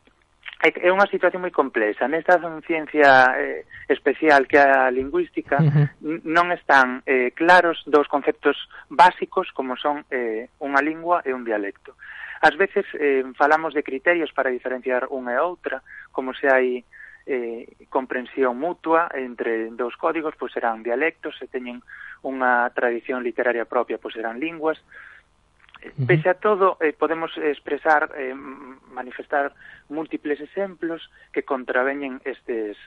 é 0.61 0.93
unha 0.93 1.09
situación 1.09 1.41
moi 1.41 1.49
complexa. 1.49 2.05
Nesta 2.05 2.37
ciencia 2.69 3.33
eh, 3.33 3.65
especial 3.89 4.45
que 4.45 4.61
é 4.61 4.69
a 4.69 4.93
lingüística, 4.93 5.57
uh 5.57 5.65
-huh. 5.65 6.21
non 6.21 6.53
están 6.53 7.01
eh, 7.09 7.33
claros 7.33 7.81
dous 7.89 8.05
conceptos 8.05 8.53
básicos 8.85 9.49
como 9.57 9.73
son 9.73 10.05
eh, 10.13 10.53
unha 10.61 10.85
lingua 10.85 11.25
e 11.25 11.33
un 11.33 11.41
dialecto. 11.41 11.97
Ás 12.45 12.53
veces 12.61 12.85
eh, 12.93 13.25
falamos 13.33 13.73
de 13.73 13.81
criterios 13.81 14.29
para 14.37 14.53
diferenciar 14.53 15.09
unha 15.09 15.33
e 15.33 15.41
outra, 15.41 15.81
como 16.13 16.29
se 16.37 16.45
hai 16.45 16.85
eh, 17.25 17.65
comprensión 17.89 18.61
mutua 18.61 19.09
entre 19.17 19.73
dous 19.73 19.97
códigos, 19.97 20.37
pois 20.37 20.53
serán 20.53 20.85
dialectos, 20.85 21.41
se 21.41 21.49
teñen 21.49 21.81
unha 22.21 22.69
tradición 22.77 23.25
literaria 23.25 23.65
propia, 23.65 23.97
pois 23.97 24.13
serán 24.13 24.37
linguas, 24.37 24.77
Pese 26.05 26.29
a 26.29 26.35
todo, 26.35 26.77
eh, 26.79 26.93
podemos 26.93 27.35
expresar, 27.37 28.13
eh, 28.15 28.35
manifestar 28.35 29.53
múltiples 29.89 30.39
exemplos 30.39 31.09
que 31.33 31.43
contraveñen 31.43 32.21
estes 32.25 32.77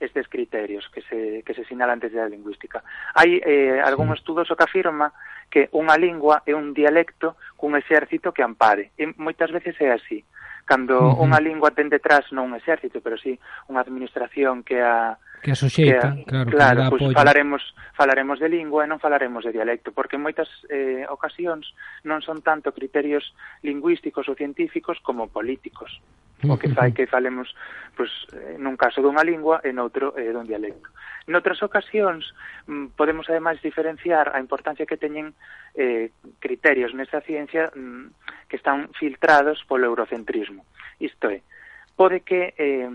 estes 0.00 0.28
criterios 0.28 0.88
que 0.88 1.02
se, 1.02 1.42
que 1.44 1.52
se 1.52 1.62
sinalan 1.66 2.00
desde 2.00 2.22
a 2.22 2.26
lingüística. 2.26 2.80
Hai 3.12 3.36
eh, 3.44 3.84
algún 3.84 4.08
estudoso 4.16 4.56
que 4.56 4.64
afirma 4.64 5.12
que 5.52 5.68
unha 5.76 6.00
lingua 6.00 6.40
é 6.48 6.56
un 6.56 6.72
dialecto 6.72 7.36
cun 7.60 7.76
exército 7.76 8.32
que 8.32 8.40
ampare. 8.40 8.96
E 8.96 9.12
moitas 9.20 9.52
veces 9.52 9.76
é 9.76 9.92
así. 9.92 10.24
Uh 10.24 10.39
cando 10.70 10.94
uh 11.02 11.18
-huh. 11.18 11.26
unha 11.26 11.42
lingua 11.42 11.74
ten 11.74 11.90
detrás 11.90 12.30
non 12.30 12.46
un 12.46 12.54
exército, 12.54 13.02
pero 13.02 13.18
sí 13.18 13.34
unha 13.66 13.82
administración 13.82 14.62
que 14.62 14.78
a 14.78 15.18
que 15.42 15.50
a 15.50 15.58
soxeita, 15.58 16.14
que 16.14 16.30
claro, 16.30 16.50
claro 16.54 16.80
que 16.86 16.90
pois, 16.94 17.02
pues, 17.10 17.16
falaremos 17.18 17.62
falaremos 17.98 18.38
de 18.38 18.48
lingua 18.48 18.86
e 18.86 18.90
non 18.90 19.02
falaremos 19.02 19.42
de 19.42 19.50
dialecto, 19.50 19.90
porque 19.90 20.14
en 20.14 20.22
moitas 20.22 20.46
eh, 20.70 21.02
ocasións 21.10 21.74
non 22.06 22.22
son 22.22 22.38
tanto 22.46 22.70
criterios 22.70 23.34
lingüísticos 23.66 24.30
ou 24.30 24.38
científicos 24.38 25.02
como 25.02 25.26
políticos 25.26 25.98
o 26.46 26.56
que 26.56 26.72
fai 26.72 26.94
que 26.94 27.10
falemos 27.10 27.52
pois, 27.98 28.08
nun 28.56 28.78
caso 28.78 29.02
dunha 29.02 29.26
lingua 29.26 29.60
e 29.66 29.74
noutro 29.74 30.14
eh, 30.14 30.30
dun 30.30 30.46
dialecto. 30.46 30.88
Noutras 31.28 31.60
ocasións 31.66 32.30
mm, 32.70 32.96
podemos 32.96 33.28
ademais 33.28 33.60
diferenciar 33.60 34.32
a 34.32 34.40
importancia 34.40 34.88
que 34.88 34.96
teñen 34.96 35.34
eh, 35.74 36.14
criterios 36.38 36.94
nesta 36.96 37.20
ciencia 37.20 37.68
mm, 37.74 38.29
que 38.50 38.58
están 38.58 38.90
filtrados 38.98 39.62
polo 39.64 39.86
eurocentrismo. 39.86 40.66
Isto 40.98 41.30
é, 41.30 41.40
pode 41.94 42.26
que 42.26 42.52
eh, 42.58 42.90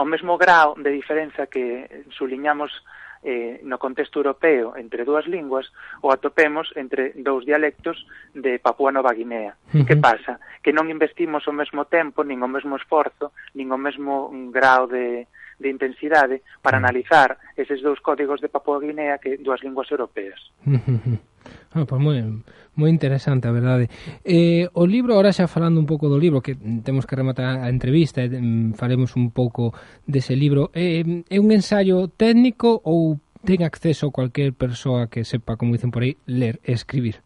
ao 0.00 0.08
mesmo 0.08 0.40
grau 0.40 0.72
de 0.80 0.88
diferenza 0.88 1.46
que 1.46 2.08
suliñamos 2.16 2.72
eh, 3.22 3.60
no 3.62 3.78
contexto 3.78 4.18
europeo 4.18 4.74
entre 4.74 5.04
dúas 5.04 5.28
linguas 5.30 5.70
o 6.02 6.10
atopemos 6.10 6.72
entre 6.74 7.14
dous 7.14 7.46
dialectos 7.46 8.02
de 8.34 8.58
Papúa 8.58 8.90
Nova 8.90 9.14
Guinea. 9.14 9.54
Uh 9.70 9.82
-huh. 9.82 9.86
Que 9.86 9.94
pasa? 9.94 10.40
Que 10.64 10.74
non 10.74 10.90
investimos 10.90 11.46
o 11.46 11.54
mesmo 11.54 11.86
tempo, 11.86 12.26
nin 12.26 12.42
o 12.42 12.50
mesmo 12.50 12.74
esforzo, 12.74 13.30
nin 13.54 13.70
o 13.70 13.78
mesmo 13.78 14.32
grau 14.50 14.90
de, 14.90 15.30
de 15.62 15.68
intensidade 15.70 16.42
para 16.64 16.82
analizar 16.82 17.38
eses 17.54 17.78
dous 17.78 18.02
códigos 18.02 18.42
de 18.42 18.50
Papúa 18.50 18.82
Guinea 18.82 19.22
que 19.22 19.38
dúas 19.38 19.62
linguas 19.62 19.86
europeas. 19.92 20.40
Uh 20.66 20.82
-huh. 20.82 21.18
Ah, 21.72 21.84
pois 21.88 22.00
moi, 22.00 22.20
moi 22.76 22.90
interesante, 22.90 23.48
a 23.48 23.52
verdade. 23.52 23.88
Eh, 24.24 24.68
o 24.72 24.84
libro, 24.84 25.14
ahora 25.14 25.32
xa 25.32 25.48
falando 25.48 25.80
un 25.80 25.88
pouco 25.88 26.08
do 26.08 26.20
libro, 26.20 26.44
que 26.44 26.56
temos 26.84 27.08
que 27.08 27.16
rematar 27.16 27.60
a 27.60 27.68
entrevista, 27.68 28.20
e, 28.20 28.28
mm, 28.28 28.76
faremos 28.76 29.16
un 29.16 29.32
pouco 29.32 29.72
dese 30.04 30.36
libro, 30.36 30.70
eh, 30.76 31.24
é 31.28 31.38
un 31.40 31.48
ensaio 31.52 32.08
técnico 32.12 32.80
ou 32.84 33.20
ten 33.42 33.66
acceso 33.66 34.14
cualquier 34.14 34.54
persoa 34.54 35.10
que 35.10 35.24
sepa, 35.24 35.56
como 35.56 35.74
dicen 35.74 35.90
por 35.90 36.02
aí, 36.06 36.16
ler 36.26 36.60
e 36.62 36.72
escribir? 36.72 37.24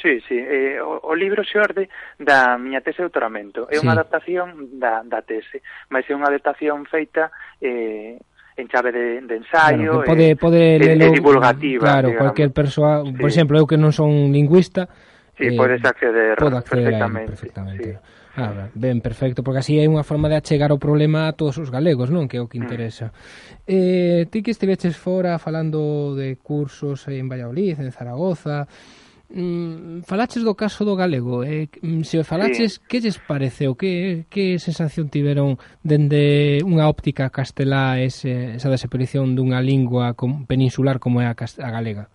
Sí, 0.00 0.20
sí, 0.26 0.34
eh, 0.34 0.80
o, 0.80 0.98
o 0.98 1.14
libro 1.14 1.44
se 1.44 1.58
orde 1.58 1.88
da 2.18 2.58
miña 2.58 2.80
tese 2.80 3.04
de 3.04 3.06
doutoramento. 3.06 3.70
É 3.70 3.78
sí. 3.78 3.86
unha 3.86 3.94
adaptación 3.94 4.80
da, 4.82 5.06
da 5.06 5.22
tese, 5.22 5.62
mas 5.94 6.02
é 6.10 6.12
unha 6.16 6.26
adaptación 6.26 6.88
feita 6.90 7.30
eh, 7.62 8.18
en 8.56 8.68
chave 8.68 8.92
de, 8.92 9.20
de 9.22 9.36
ensaio 9.36 10.02
bueno, 10.02 10.08
pode, 10.08 10.30
eh, 10.30 10.36
pode 10.36 10.76
e, 10.76 10.78
lelo, 10.78 11.08
e 11.08 11.18
divulgativa 11.18 11.82
claro, 11.82 12.08
digamos. 12.12 12.20
cualquier 12.20 12.50
persoa, 12.52 13.02
sí. 13.04 13.12
por 13.16 13.28
exemplo, 13.28 13.56
eu 13.56 13.66
que 13.66 13.80
non 13.80 13.92
son 13.92 14.32
lingüista 14.32 14.88
sí, 15.36 15.52
eh, 15.52 15.56
podes 15.56 15.80
acceder, 15.84 16.36
podo 16.36 16.60
acceder 16.60 16.92
perfectamente, 16.92 17.30
perfectamente. 17.32 17.90
Sí. 17.96 18.20
Ah, 18.34 18.68
ben, 18.72 19.02
perfecto, 19.02 19.44
porque 19.44 19.60
así 19.60 19.76
hai 19.76 19.84
unha 19.84 20.00
forma 20.08 20.24
de 20.24 20.40
achegar 20.40 20.72
o 20.72 20.80
problema 20.80 21.28
a 21.28 21.36
todos 21.36 21.60
os 21.60 21.68
galegos, 21.68 22.08
non? 22.08 22.24
Que 22.24 22.40
é 22.40 22.42
o 22.42 22.48
que 22.48 22.56
mm. 22.56 22.64
interesa. 22.64 23.12
Mm. 23.12 23.68
Eh, 23.68 24.20
ti 24.32 24.40
que 24.40 24.56
estiveches 24.56 24.96
fora 24.96 25.36
falando 25.36 26.16
de 26.16 26.40
cursos 26.40 27.04
en 27.12 27.28
Valladolid, 27.28 27.76
en 27.76 27.92
Zaragoza, 27.92 28.64
mm, 29.32 30.02
falaches 30.04 30.44
do 30.44 30.54
caso 30.54 30.84
do 30.84 30.94
galego, 30.94 31.42
eh, 31.42 31.68
mm, 31.80 32.04
se 32.04 32.20
o 32.20 32.24
falaches, 32.24 32.76
sí. 32.76 32.80
que 32.88 33.00
lles 33.00 33.18
pareceu? 33.18 33.74
Que, 33.74 34.26
que 34.28 34.60
sensación 34.60 35.08
tiveron 35.08 35.56
dende 35.82 36.60
unha 36.62 36.86
óptica 36.86 37.32
castelá 37.32 37.98
ese, 37.98 38.60
esa 38.60 38.68
desaparición 38.68 39.32
dunha 39.32 39.64
lingua 39.64 40.12
com, 40.12 40.44
peninsular 40.44 41.00
como 41.00 41.24
é 41.24 41.26
a, 41.26 41.34
a 41.34 41.70
galega? 41.72 42.12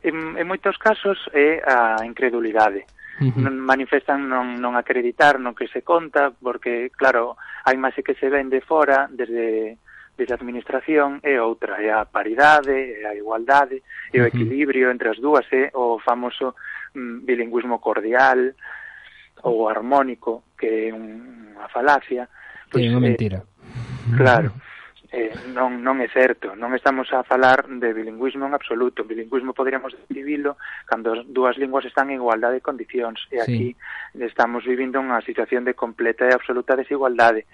En, 0.00 0.40
en 0.40 0.46
moitos 0.48 0.80
casos 0.80 1.20
é 1.36 1.60
a 1.60 2.00
incredulidade. 2.08 2.88
Uh 3.20 3.28
-huh. 3.28 3.44
non 3.44 3.60
manifestan 3.60 4.24
non, 4.24 4.56
non 4.56 4.80
acreditar 4.80 5.36
no 5.36 5.52
que 5.52 5.68
se 5.68 5.84
conta, 5.84 6.32
porque, 6.32 6.88
claro, 6.96 7.36
a 7.68 7.76
imaxe 7.76 8.00
que 8.00 8.16
se 8.16 8.32
ven 8.32 8.48
de 8.48 8.64
fora, 8.64 9.12
desde 9.12 9.76
desa 10.20 10.36
administración 10.36 11.20
é 11.24 11.40
outra, 11.40 11.80
é 11.80 11.88
a 11.88 12.04
paridade, 12.04 12.76
é 13.00 13.08
a 13.08 13.16
igualdade, 13.16 13.80
é 14.12 14.20
o 14.20 14.28
equilibrio 14.28 14.92
entre 14.92 15.08
as 15.08 15.18
dúas, 15.18 15.48
é 15.48 15.72
o 15.72 15.96
famoso 15.98 16.54
mm, 16.92 17.24
bilingüismo 17.24 17.80
cordial 17.80 18.52
ou 19.42 19.68
harmónico, 19.68 20.44
que 20.60 20.68
é 20.68 20.92
unha 20.92 21.64
falacia. 21.72 22.28
Pois, 22.68 22.84
é 22.84 22.92
unha 22.92 23.00
eh, 23.00 23.06
mentira. 23.08 23.38
Eh, 23.40 24.16
claro. 24.20 24.52
Eh, 25.10 25.32
non, 25.56 25.82
non 25.82 25.98
é 25.98 26.06
certo, 26.06 26.54
non 26.54 26.70
estamos 26.76 27.10
a 27.16 27.26
falar 27.26 27.66
de 27.66 27.90
bilingüismo 27.96 28.44
en 28.44 28.52
absoluto. 28.52 29.08
Bilingüismo 29.08 29.56
poderíamos 29.56 29.96
describilo 29.96 30.60
cando 30.84 31.16
as 31.16 31.24
dúas 31.26 31.56
linguas 31.56 31.88
están 31.88 32.12
en 32.12 32.20
igualdade 32.20 32.60
de 32.60 32.66
condicións. 32.68 33.24
E 33.32 33.40
aquí 33.40 33.74
sí. 33.74 34.22
estamos 34.22 34.68
vivindo 34.68 35.00
unha 35.00 35.18
situación 35.24 35.64
de 35.64 35.74
completa 35.74 36.28
e 36.28 36.36
absoluta 36.36 36.76
desigualdade 36.76 37.48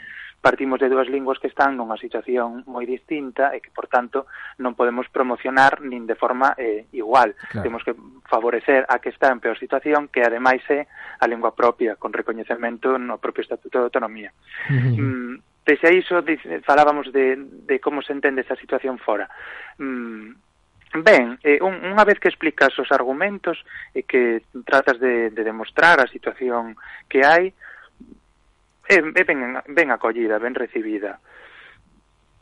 partimos 0.46 0.78
de 0.78 0.88
dúas 0.88 1.08
linguas 1.10 1.40
que 1.42 1.50
están 1.50 1.74
nunha 1.74 1.98
situación 1.98 2.62
moi 2.70 2.86
distinta 2.86 3.50
e 3.50 3.58
que, 3.58 3.74
por 3.74 3.90
tanto, 3.90 4.30
non 4.62 4.78
podemos 4.78 5.10
promocionar 5.10 5.82
nin 5.82 6.06
de 6.06 6.14
forma 6.14 6.54
eh, 6.54 6.86
igual. 6.94 7.34
Claro. 7.50 7.66
Temos 7.66 7.82
que 7.82 7.98
favorecer 8.30 8.86
a 8.86 9.02
que 9.02 9.10
está 9.10 9.34
en 9.34 9.42
peor 9.42 9.58
situación 9.58 10.06
que, 10.06 10.22
ademais, 10.22 10.62
é 10.70 10.86
a 11.18 11.26
lingua 11.26 11.50
propia, 11.50 11.98
con 11.98 12.14
recoñecemento 12.14 12.94
no 12.94 13.18
propio 13.18 13.42
Estatuto 13.42 13.82
de 13.82 13.86
Autonomía. 13.90 14.30
Uh 14.70 14.78
-huh. 14.78 14.94
mm, 15.02 15.34
pese 15.66 15.90
a 15.90 15.92
iso, 15.92 16.22
falábamos 16.62 17.10
de, 17.10 17.42
de 17.66 17.82
como 17.82 17.98
se 18.06 18.14
entende 18.14 18.46
esa 18.46 18.54
situación 18.54 19.02
fora. 19.02 19.26
Mm, 19.82 20.46
Ben, 21.02 21.36
eh, 21.42 21.58
un, 21.60 21.74
unha 21.82 22.06
vez 22.06 22.22
que 22.22 22.30
explicas 22.30 22.72
os 22.78 22.88
argumentos 22.94 23.58
e 23.92 24.00
eh, 24.00 24.02
que 24.06 24.46
tratas 24.62 24.96
de, 25.02 25.34
de 25.34 25.42
demostrar 25.42 25.98
a 25.98 26.08
situación 26.08 26.78
que 27.10 27.26
hai, 27.26 27.52
Eh, 28.88 28.95
é, 28.95 29.21
é 29.21 29.25
ben, 29.25 29.62
ben 29.69 29.90
acollida, 29.90 30.38
ben 30.38 30.55
recibida. 30.55 31.19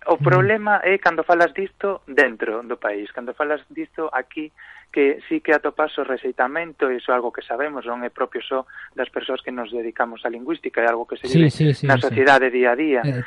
O 0.06 0.16
problema 0.18 0.80
é 0.84 0.98
cando 0.98 1.24
falas 1.24 1.52
disto 1.54 2.02
dentro 2.06 2.62
do 2.62 2.76
país, 2.76 3.10
cando 3.12 3.32
falas 3.32 3.64
disto 3.70 4.10
aquí 4.12 4.52
que 4.94 5.18
sí 5.28 5.40
que 5.40 5.52
atopas 5.52 5.98
o 5.98 6.04
rexeitamento, 6.04 6.88
iso 6.88 7.10
é 7.10 7.14
algo 7.18 7.34
que 7.34 7.42
sabemos, 7.42 7.82
non 7.82 8.06
é 8.06 8.14
propio 8.14 8.38
só 8.38 8.62
das 8.94 9.10
persoas 9.10 9.42
que 9.42 9.50
nos 9.50 9.74
dedicamos 9.74 10.22
á 10.22 10.30
lingüística, 10.30 10.78
é 10.78 10.86
algo 10.86 11.02
que 11.02 11.18
se 11.18 11.26
vive 11.26 11.50
sí, 11.50 11.74
sí, 11.74 11.82
sí, 11.82 11.84
na 11.90 11.98
sociedade 11.98 12.46
sí. 12.46 12.62
día 12.62 12.70
a 12.70 12.78
día. 12.78 13.00
É, 13.02 13.26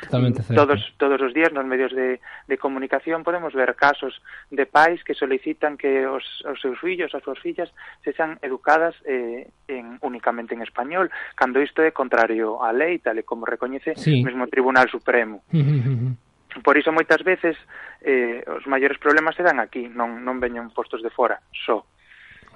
todos 0.56 0.80
todos 0.96 1.20
os 1.20 1.36
días 1.36 1.52
nos 1.52 1.68
medios 1.68 1.92
de, 1.92 2.24
de 2.24 2.56
comunicación 2.56 3.20
podemos 3.20 3.52
ver 3.52 3.76
casos 3.76 4.16
de 4.48 4.64
pais 4.64 5.04
que 5.04 5.12
solicitan 5.12 5.76
que 5.76 6.08
os, 6.08 6.24
os 6.48 6.56
seus 6.56 6.80
fillos, 6.80 7.12
as 7.12 7.20
súas 7.20 7.36
fillas, 7.36 7.68
sexan 8.00 8.40
educadas 8.40 8.96
eh, 9.04 9.52
en, 9.68 10.00
únicamente 10.00 10.56
en 10.56 10.64
español, 10.64 11.12
cando 11.36 11.60
isto 11.60 11.84
é 11.84 11.92
contrario 11.92 12.64
á 12.64 12.72
lei, 12.72 12.96
tal 13.04 13.20
e 13.20 13.28
como 13.28 13.44
recoñece 13.44 13.92
sí. 13.92 14.24
o 14.24 14.24
mesmo 14.24 14.48
Tribunal 14.48 14.88
Supremo. 14.88 15.44
Uh 15.52 15.60
-huh, 15.60 15.84
uh 15.84 15.96
-huh. 16.00 16.27
Por 16.64 16.76
iso 16.76 16.92
moitas 16.92 17.22
veces 17.22 17.56
eh, 18.00 18.42
os 18.48 18.64
maiores 18.66 18.98
problemas 18.98 19.36
se 19.36 19.44
dan 19.44 19.60
aquí, 19.60 19.88
non, 19.88 20.24
non 20.24 20.40
veñen 20.40 20.72
postos 20.72 21.04
de 21.04 21.12
fora, 21.12 21.38
só. 21.52 21.84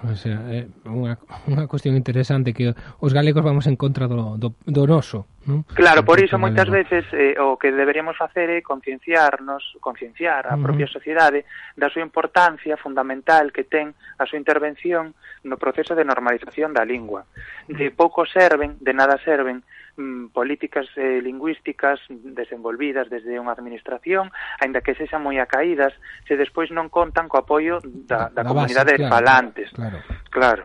Pois 0.03 0.19
o 0.19 0.23
sea, 0.27 0.43
é 0.51 0.67
unha, 0.83 1.15
unha 1.47 1.71
cuestión 1.71 1.95
interesante 1.95 2.51
que 2.51 2.75
os 2.75 3.15
galegos 3.15 3.47
vamos 3.47 3.71
en 3.71 3.79
contra 3.79 4.11
do, 4.11 4.35
do, 4.35 4.51
do 4.67 4.83
noso. 4.83 5.31
Non? 5.47 5.63
Claro, 5.79 6.03
por 6.03 6.19
iso 6.19 6.43
moitas 6.43 6.67
veces 6.67 7.07
eh, 7.15 7.39
o 7.39 7.55
que 7.55 7.71
deberíamos 7.71 8.19
facer 8.19 8.51
é 8.51 8.67
concienciarnos, 8.67 9.79
concienciar 9.79 10.51
a 10.51 10.59
propia 10.59 10.87
uh 10.87 10.91
-huh. 10.91 10.97
sociedade 10.99 11.47
da 11.79 11.87
súa 11.87 12.03
importancia 12.03 12.75
fundamental 12.75 13.55
que 13.55 13.63
ten 13.63 13.95
a 14.19 14.27
súa 14.27 14.43
intervención 14.43 15.15
no 15.47 15.55
proceso 15.55 15.95
de 15.95 16.03
normalización 16.03 16.75
da 16.75 16.83
lingua. 16.83 17.23
De 17.71 17.95
pouco 17.95 18.27
serven, 18.27 18.83
de 18.83 18.99
nada 18.99 19.23
serven 19.23 19.63
mm, 19.97 20.33
políticas 20.33 20.87
eh, 20.97 21.21
lingüísticas 21.23 22.01
desenvolvidas 22.09 23.09
desde 23.11 23.37
unha 23.39 23.53
administración, 23.53 24.33
aínda 24.61 24.81
que 24.81 24.97
sexan 24.97 25.25
moi 25.25 25.39
acaídas, 25.39 25.93
se 26.27 26.37
despois 26.37 26.73
non 26.73 26.89
contan 26.89 27.29
co 27.29 27.41
apoio 27.41 27.81
da, 27.83 28.33
da, 28.33 28.43
da 28.43 28.49
comunidade 28.49 28.97
base, 28.97 29.05
claro, 29.05 29.13
falantes. 29.13 29.69
Claro. 29.73 29.99
claro. 30.31 30.65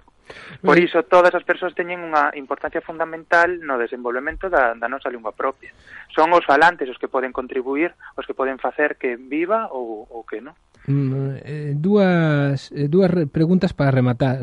Por 0.61 0.77
eh, 0.77 0.83
iso 0.83 1.03
todas 1.03 1.33
as 1.35 1.47
persoas 1.47 1.71
teñen 1.71 2.03
unha 2.03 2.35
importancia 2.35 2.83
fundamental 2.83 3.63
no 3.63 3.79
desenvolvemento 3.79 4.51
da, 4.51 4.75
da 4.75 4.91
nosa 4.91 5.07
lingua 5.07 5.31
propia. 5.31 5.71
Son 6.11 6.31
os 6.35 6.43
falantes 6.43 6.89
os 6.91 6.99
que 6.99 7.07
poden 7.07 7.31
contribuir, 7.31 7.95
os 8.19 8.27
que 8.27 8.35
poden 8.35 8.59
facer 8.59 8.99
que 8.99 9.15
viva 9.15 9.71
ou, 9.71 10.03
ou 10.11 10.27
que 10.27 10.43
non. 10.43 10.55
Mm, 10.87 11.35
eh, 11.43 11.73
dúas, 11.75 12.71
eh, 12.71 12.87
dúas 12.87 13.11
preguntas 13.27 13.75
para 13.75 13.91
rematar. 13.91 14.39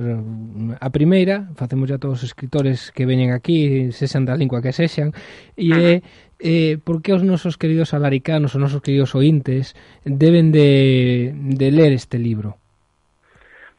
A 0.77 0.91
primeira, 0.93 1.49
facemos 1.57 1.89
a 1.89 1.97
todos 1.97 2.21
os 2.21 2.29
escritores 2.29 2.93
que 2.93 3.09
veñen 3.09 3.33
aquí, 3.33 3.89
sexan 3.97 4.29
da 4.29 4.37
lingua 4.37 4.61
que 4.61 4.77
sexan, 4.77 5.17
e 5.57 5.73
é 5.73 5.93
eh, 6.45 6.77
por 6.77 7.01
que 7.01 7.17
os 7.17 7.25
nosos 7.25 7.57
queridos 7.57 7.97
alaricanos, 7.97 8.53
os 8.53 8.61
nosos 8.61 8.85
queridos 8.85 9.17
ointes, 9.17 9.73
deben 10.05 10.53
de, 10.53 11.33
de 11.33 11.73
ler 11.73 11.97
este 11.97 12.21
libro? 12.21 12.61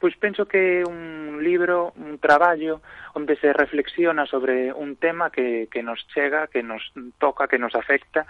Pois 0.01 0.17
penso 0.17 0.49
que 0.49 0.82
é 0.82 0.89
un 0.89 1.45
libro, 1.45 1.93
un 2.01 2.17
traballo 2.17 2.82
onde 3.13 3.38
se 3.38 3.54
reflexiona 3.54 4.25
sobre 4.25 4.73
un 4.73 4.97
tema 4.97 5.30
que, 5.30 5.69
que 5.69 5.86
nos 5.86 6.01
chega, 6.10 6.49
que 6.49 6.65
nos 6.65 6.82
toca, 7.21 7.45
que 7.45 7.62
nos 7.62 7.78
afecta 7.78 8.25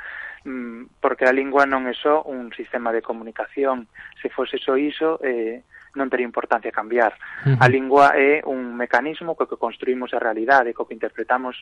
Mm, 0.45 1.01
porque 1.01 1.25
a 1.25 1.34
lingua 1.34 1.65
non 1.65 1.89
é 1.89 1.95
só 1.97 2.21
un 2.21 2.53
sistema 2.53 2.93
de 2.93 3.01
comunicación. 3.01 3.89
Se 4.21 4.29
fose 4.29 4.62
só 4.62 4.77
iso, 4.77 5.17
eh, 5.25 5.65
non 5.95 6.12
tería 6.12 6.27
importancia 6.27 6.75
cambiar. 6.75 7.15
Uh 7.47 7.55
-huh. 7.55 7.63
A 7.63 7.67
lingua 7.71 8.13
é 8.13 8.43
un 8.45 8.75
mecanismo 8.75 9.34
co 9.34 9.47
que 9.47 9.58
construímos 9.58 10.13
a 10.13 10.19
realidade, 10.19 10.75
co 10.75 10.86
que 10.86 10.93
interpretamos 10.93 11.55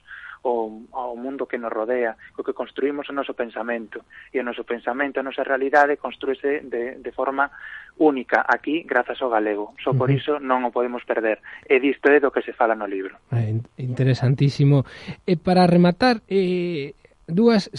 o, 0.43 0.83
o 0.91 1.15
mundo 1.15 1.47
que 1.47 1.61
nos 1.61 1.71
rodea, 1.71 2.17
co 2.35 2.43
que 2.43 2.51
construímos 2.51 3.07
o 3.07 3.15
noso 3.15 3.37
pensamento. 3.37 4.03
E 4.33 4.41
o 4.41 4.43
noso 4.43 4.65
pensamento, 4.65 5.21
a 5.21 5.25
nosa 5.25 5.45
realidade, 5.45 6.01
construíse 6.01 6.65
de, 6.65 6.99
de 6.99 7.11
forma 7.13 7.47
única 8.01 8.43
aquí, 8.43 8.83
grazas 8.83 9.21
ao 9.21 9.29
galego. 9.29 9.77
Só 9.79 9.93
por 9.93 10.09
uh 10.09 10.17
-huh. 10.17 10.19
iso 10.19 10.33
non 10.41 10.65
o 10.65 10.73
podemos 10.73 11.05
perder. 11.05 11.39
E 11.69 11.77
disto 11.79 12.09
é 12.09 12.19
do 12.19 12.33
que 12.33 12.41
se 12.41 12.51
fala 12.51 12.73
no 12.75 12.89
libro. 12.89 13.15
Eh, 13.31 13.53
interesantísimo. 13.79 14.83
E 15.23 15.37
para 15.37 15.69
rematar, 15.69 16.25
eh, 16.25 16.97
dúas 17.27 17.69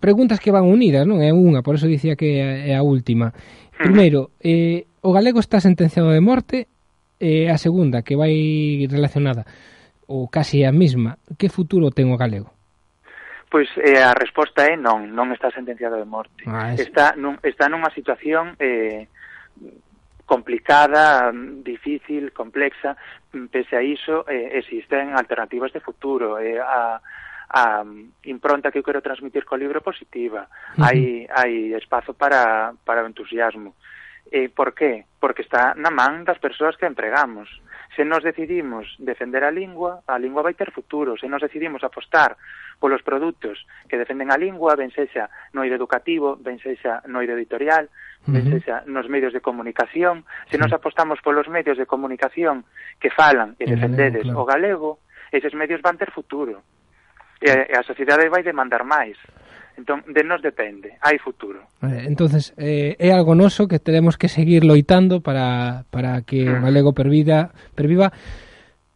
preguntas 0.00 0.40
que 0.40 0.52
van 0.52 0.64
unidas, 0.64 1.04
non? 1.04 1.20
É 1.20 1.32
unha, 1.32 1.60
por 1.60 1.76
eso 1.76 1.90
dicía 1.90 2.16
que 2.16 2.40
é 2.40 2.74
a 2.74 2.82
última. 2.82 3.32
Hmm. 3.76 3.92
Primeiro, 3.92 4.32
eh, 4.40 4.88
o 5.04 5.12
galego 5.12 5.40
está 5.40 5.60
sentenciado 5.60 6.10
de 6.10 6.22
morte, 6.24 6.68
e 7.20 7.48
eh, 7.48 7.52
a 7.52 7.56
segunda, 7.56 8.02
que 8.02 8.16
vai 8.16 8.32
relacionada, 8.88 9.44
ou 10.08 10.28
casi 10.28 10.64
a 10.64 10.72
mesma, 10.72 11.18
que 11.36 11.52
futuro 11.52 11.92
ten 11.92 12.08
o 12.12 12.20
galego? 12.20 12.52
Pois 13.48 13.68
eh, 13.78 14.02
a 14.02 14.12
resposta 14.12 14.66
é 14.66 14.76
non, 14.76 15.12
non 15.14 15.32
está 15.32 15.48
sentenciado 15.54 15.96
de 15.96 16.08
morte. 16.08 16.44
Ah, 16.44 16.74
es... 16.74 16.82
está, 16.82 17.14
nun, 17.14 17.38
está 17.46 17.70
nunha 17.70 17.92
situación 17.94 18.58
eh, 18.58 19.08
complicada, 20.26 21.30
difícil, 21.62 22.34
complexa, 22.34 22.98
pese 23.48 23.78
a 23.78 23.82
iso 23.82 24.26
eh, 24.26 24.58
existen 24.58 25.14
alternativas 25.14 25.72
de 25.72 25.80
futuro. 25.80 26.42
Eh, 26.42 26.58
a, 26.58 26.98
a 27.48 27.84
mm, 27.84 28.26
impronta 28.26 28.70
que 28.70 28.78
eu 28.78 28.86
quero 28.86 29.02
transmitir 29.02 29.44
co 29.44 29.56
libro 29.56 29.80
positiva. 29.82 30.48
Uh 30.74 30.82
-huh. 30.82 30.86
Hai 30.86 31.00
hai 31.30 31.52
espazo 31.74 32.14
para 32.14 32.74
para 32.84 33.02
o 33.02 33.08
entusiasmo. 33.08 33.74
E 34.30 34.48
por 34.48 34.74
qué? 34.74 35.06
Porque 35.20 35.42
está 35.42 35.74
na 35.78 35.90
man 35.90 36.24
das 36.26 36.38
persoas 36.38 36.76
que 36.76 36.86
empregamos. 36.86 37.46
Se 37.94 38.04
nos 38.04 38.22
decidimos 38.22 38.94
defender 38.98 39.44
a 39.44 39.50
lingua, 39.50 40.02
a 40.06 40.18
lingua 40.18 40.42
vai 40.42 40.54
ter 40.54 40.70
futuro. 40.74 41.16
Se 41.16 41.28
nos 41.28 41.40
decidimos 41.40 41.84
apostar 41.84 42.36
polos 42.78 43.02
produtos 43.02 43.66
que 43.88 43.96
defenden 43.96 44.30
a 44.30 44.36
lingua, 44.36 44.76
ben 44.76 44.90
sexa 44.90 45.30
no 45.54 45.64
eido 45.64 45.78
educativo, 45.78 46.36
ben 46.36 46.58
sexa 46.58 47.00
no 47.06 47.22
eido 47.22 47.38
editorial, 47.38 47.88
ben 48.26 48.42
uh 48.42 48.46
-huh. 48.46 48.52
sexa 48.58 48.76
nos 48.84 49.08
medios 49.08 49.32
de 49.32 49.40
comunicación, 49.40 50.26
se 50.50 50.58
nos 50.58 50.74
apostamos 50.74 51.22
polos 51.22 51.48
medios 51.48 51.78
de 51.78 51.86
comunicación 51.86 52.66
que 53.00 53.08
falan 53.14 53.56
e 53.62 53.64
defendedes 53.64 54.28
claro. 54.28 54.42
o 54.42 54.44
galego, 54.44 54.90
eses 55.32 55.54
medios 55.54 55.80
van 55.80 55.96
ter 55.96 56.10
futuro 56.10 56.60
e, 57.40 57.48
e 57.48 57.74
a 57.76 57.82
sociedade 57.82 58.28
vai 58.28 58.42
demandar 58.42 58.84
máis. 58.84 59.16
Entón, 59.76 60.00
de 60.08 60.24
nos 60.24 60.40
depende, 60.40 60.96
hai 61.04 61.20
futuro. 61.20 61.60
Eh, 61.84 62.08
entonces 62.08 62.56
eh, 62.56 62.96
é 62.96 63.12
algo 63.12 63.36
noso 63.36 63.68
que 63.68 63.76
tenemos 63.76 64.16
que 64.16 64.32
seguir 64.32 64.64
loitando 64.64 65.20
para, 65.20 65.84
para 65.92 66.24
que 66.24 66.48
mm. 66.48 66.56
o 66.56 66.62
galego 66.64 66.96
pervida, 66.96 67.52
perviva 67.76 68.08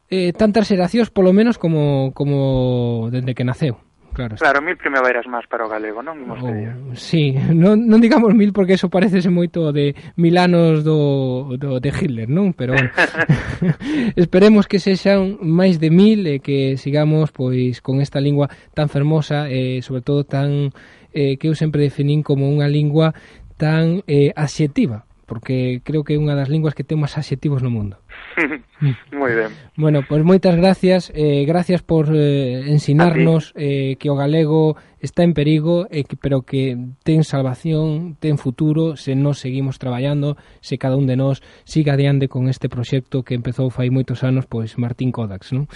eh, 0.09 0.33
tantas 0.33 0.72
xeracións, 0.72 1.12
polo 1.12 1.37
menos, 1.37 1.61
como, 1.61 2.16
como 2.16 3.12
dende 3.12 3.37
que 3.37 3.44
naceu. 3.44 3.76
Claro, 4.12 4.37
claro 4.37 4.59
mil 4.62 4.77
primaveiras 4.77 5.27
máis 5.31 5.46
para 5.46 5.64
o 5.64 5.70
galego, 5.70 6.03
non? 6.03 6.18
Imos 6.18 6.42
oh, 6.42 6.51
sí, 6.99 7.38
non, 7.55 7.87
non 7.87 8.03
digamos 8.03 8.35
mil 8.35 8.51
porque 8.51 8.75
eso 8.75 8.90
parece 8.90 9.23
moito 9.31 9.70
de 9.70 9.94
mil 10.18 10.35
anos 10.37 10.83
do, 10.83 11.55
do, 11.55 11.79
de 11.79 11.90
Hitler, 11.94 12.27
non? 12.27 12.51
Pero 12.53 12.75
bueno, 12.75 12.90
esperemos 14.18 14.66
que 14.66 14.83
sexan 14.83 15.38
máis 15.40 15.79
de 15.79 15.94
mil 15.94 16.27
e 16.27 16.42
que 16.42 16.75
sigamos 16.75 17.31
pois 17.31 17.79
con 17.79 18.03
esta 18.03 18.18
lingua 18.18 18.51
tan 18.75 18.90
fermosa 18.90 19.46
e 19.46 19.81
sobre 19.87 20.03
todo 20.03 20.27
tan 20.27 20.75
eh, 21.14 21.38
que 21.38 21.49
eu 21.49 21.55
sempre 21.55 21.87
definín 21.87 22.27
como 22.27 22.51
unha 22.51 22.66
lingua 22.66 23.14
tan 23.61 24.03
eh, 24.09 24.33
adxetiva, 24.35 25.05
porque 25.27 25.83
creo 25.85 26.03
que 26.03 26.16
é 26.16 26.20
unha 26.20 26.35
das 26.35 26.49
linguas 26.51 26.75
que 26.75 26.87
ten 26.87 26.99
máis 26.99 27.14
adxetivos 27.14 27.62
no 27.62 27.70
mundo. 27.70 28.01
moi 29.12 29.35
ben. 29.35 29.52
Bueno, 29.76 30.00
pois 30.00 30.20
pues 30.20 30.24
moitas 30.24 30.56
gracias, 30.56 31.12
eh, 31.14 31.44
gracias 31.46 31.83
por 31.83 32.09
eh, 32.14 32.70
ensinarnos 32.70 33.52
eh, 33.56 33.96
que 33.98 34.11
o 34.11 34.16
galego 34.16 34.76
está 35.00 35.22
en 35.22 35.35
perigo, 35.35 35.87
eh, 35.90 36.04
que, 36.04 36.16
pero 36.16 36.42
que 36.42 36.76
ten 37.02 37.24
salvación, 37.24 38.16
ten 38.20 38.38
futuro, 38.38 38.96
se 38.96 39.14
nos 39.16 39.38
seguimos 39.38 39.78
traballando, 39.78 40.37
se 40.61 40.78
cada 40.78 40.96
un 40.96 41.06
de 41.06 41.16
nós 41.16 41.42
siga 41.64 41.94
adiante 41.94 42.28
con 42.28 42.48
este 42.48 42.68
proxecto 42.68 43.22
que 43.24 43.35
empezou 43.35 43.72
fai 43.72 43.88
moitos 43.88 44.22
anos, 44.22 44.44
pois 44.44 44.76
Martín 44.76 45.11
Kodax, 45.11 45.56
non? 45.56 45.66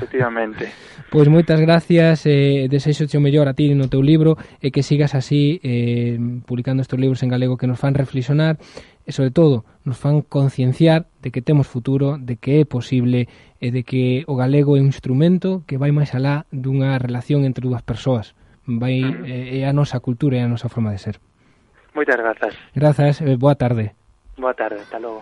Efectivamente. 0.00 0.72
pois 1.12 1.28
moitas 1.28 1.60
gracias, 1.60 2.24
eh, 2.24 2.66
desexo 2.72 3.04
o 3.04 3.20
mellor 3.20 3.48
a 3.48 3.54
ti 3.54 3.76
no 3.76 3.92
teu 3.92 4.00
libro, 4.00 4.40
e 4.58 4.68
eh, 4.68 4.70
que 4.72 4.82
sigas 4.82 5.12
así 5.12 5.60
eh, 5.60 6.16
publicando 6.48 6.80
estes 6.80 6.98
libros 6.98 7.20
en 7.22 7.28
galego 7.28 7.60
que 7.60 7.68
nos 7.68 7.78
fan 7.78 7.92
reflexionar, 7.92 8.56
e 9.08 9.12
sobre 9.16 9.32
todo 9.32 9.64
nos 9.88 9.96
fan 9.96 10.20
concienciar 10.20 11.08
de 11.24 11.32
que 11.32 11.40
temos 11.40 11.64
futuro, 11.64 12.20
de 12.20 12.36
que 12.36 12.60
é 12.60 12.68
posible 12.68 13.32
e 13.56 13.72
de 13.72 13.80
que 13.80 14.28
o 14.28 14.36
galego 14.36 14.76
é 14.76 14.84
un 14.84 14.92
instrumento 14.92 15.64
que 15.64 15.80
vai 15.80 15.96
máis 15.96 16.12
alá 16.12 16.44
dunha 16.52 16.92
relación 17.00 17.48
entre 17.48 17.64
dúas 17.64 17.80
persoas. 17.80 18.36
Vai, 18.68 19.00
eh, 19.24 19.64
é 19.64 19.66
a 19.66 19.72
nosa 19.72 19.96
cultura, 20.04 20.36
e 20.36 20.44
a 20.44 20.52
nosa 20.52 20.68
forma 20.68 20.92
de 20.92 21.00
ser. 21.00 21.16
Moitas 21.96 22.20
grazas. 22.20 22.52
Grazas, 22.76 23.24
boa 23.40 23.56
tarde. 23.56 23.96
Boa 24.36 24.52
tarde, 24.52 24.84
hasta 24.84 25.00
logo. 25.00 25.16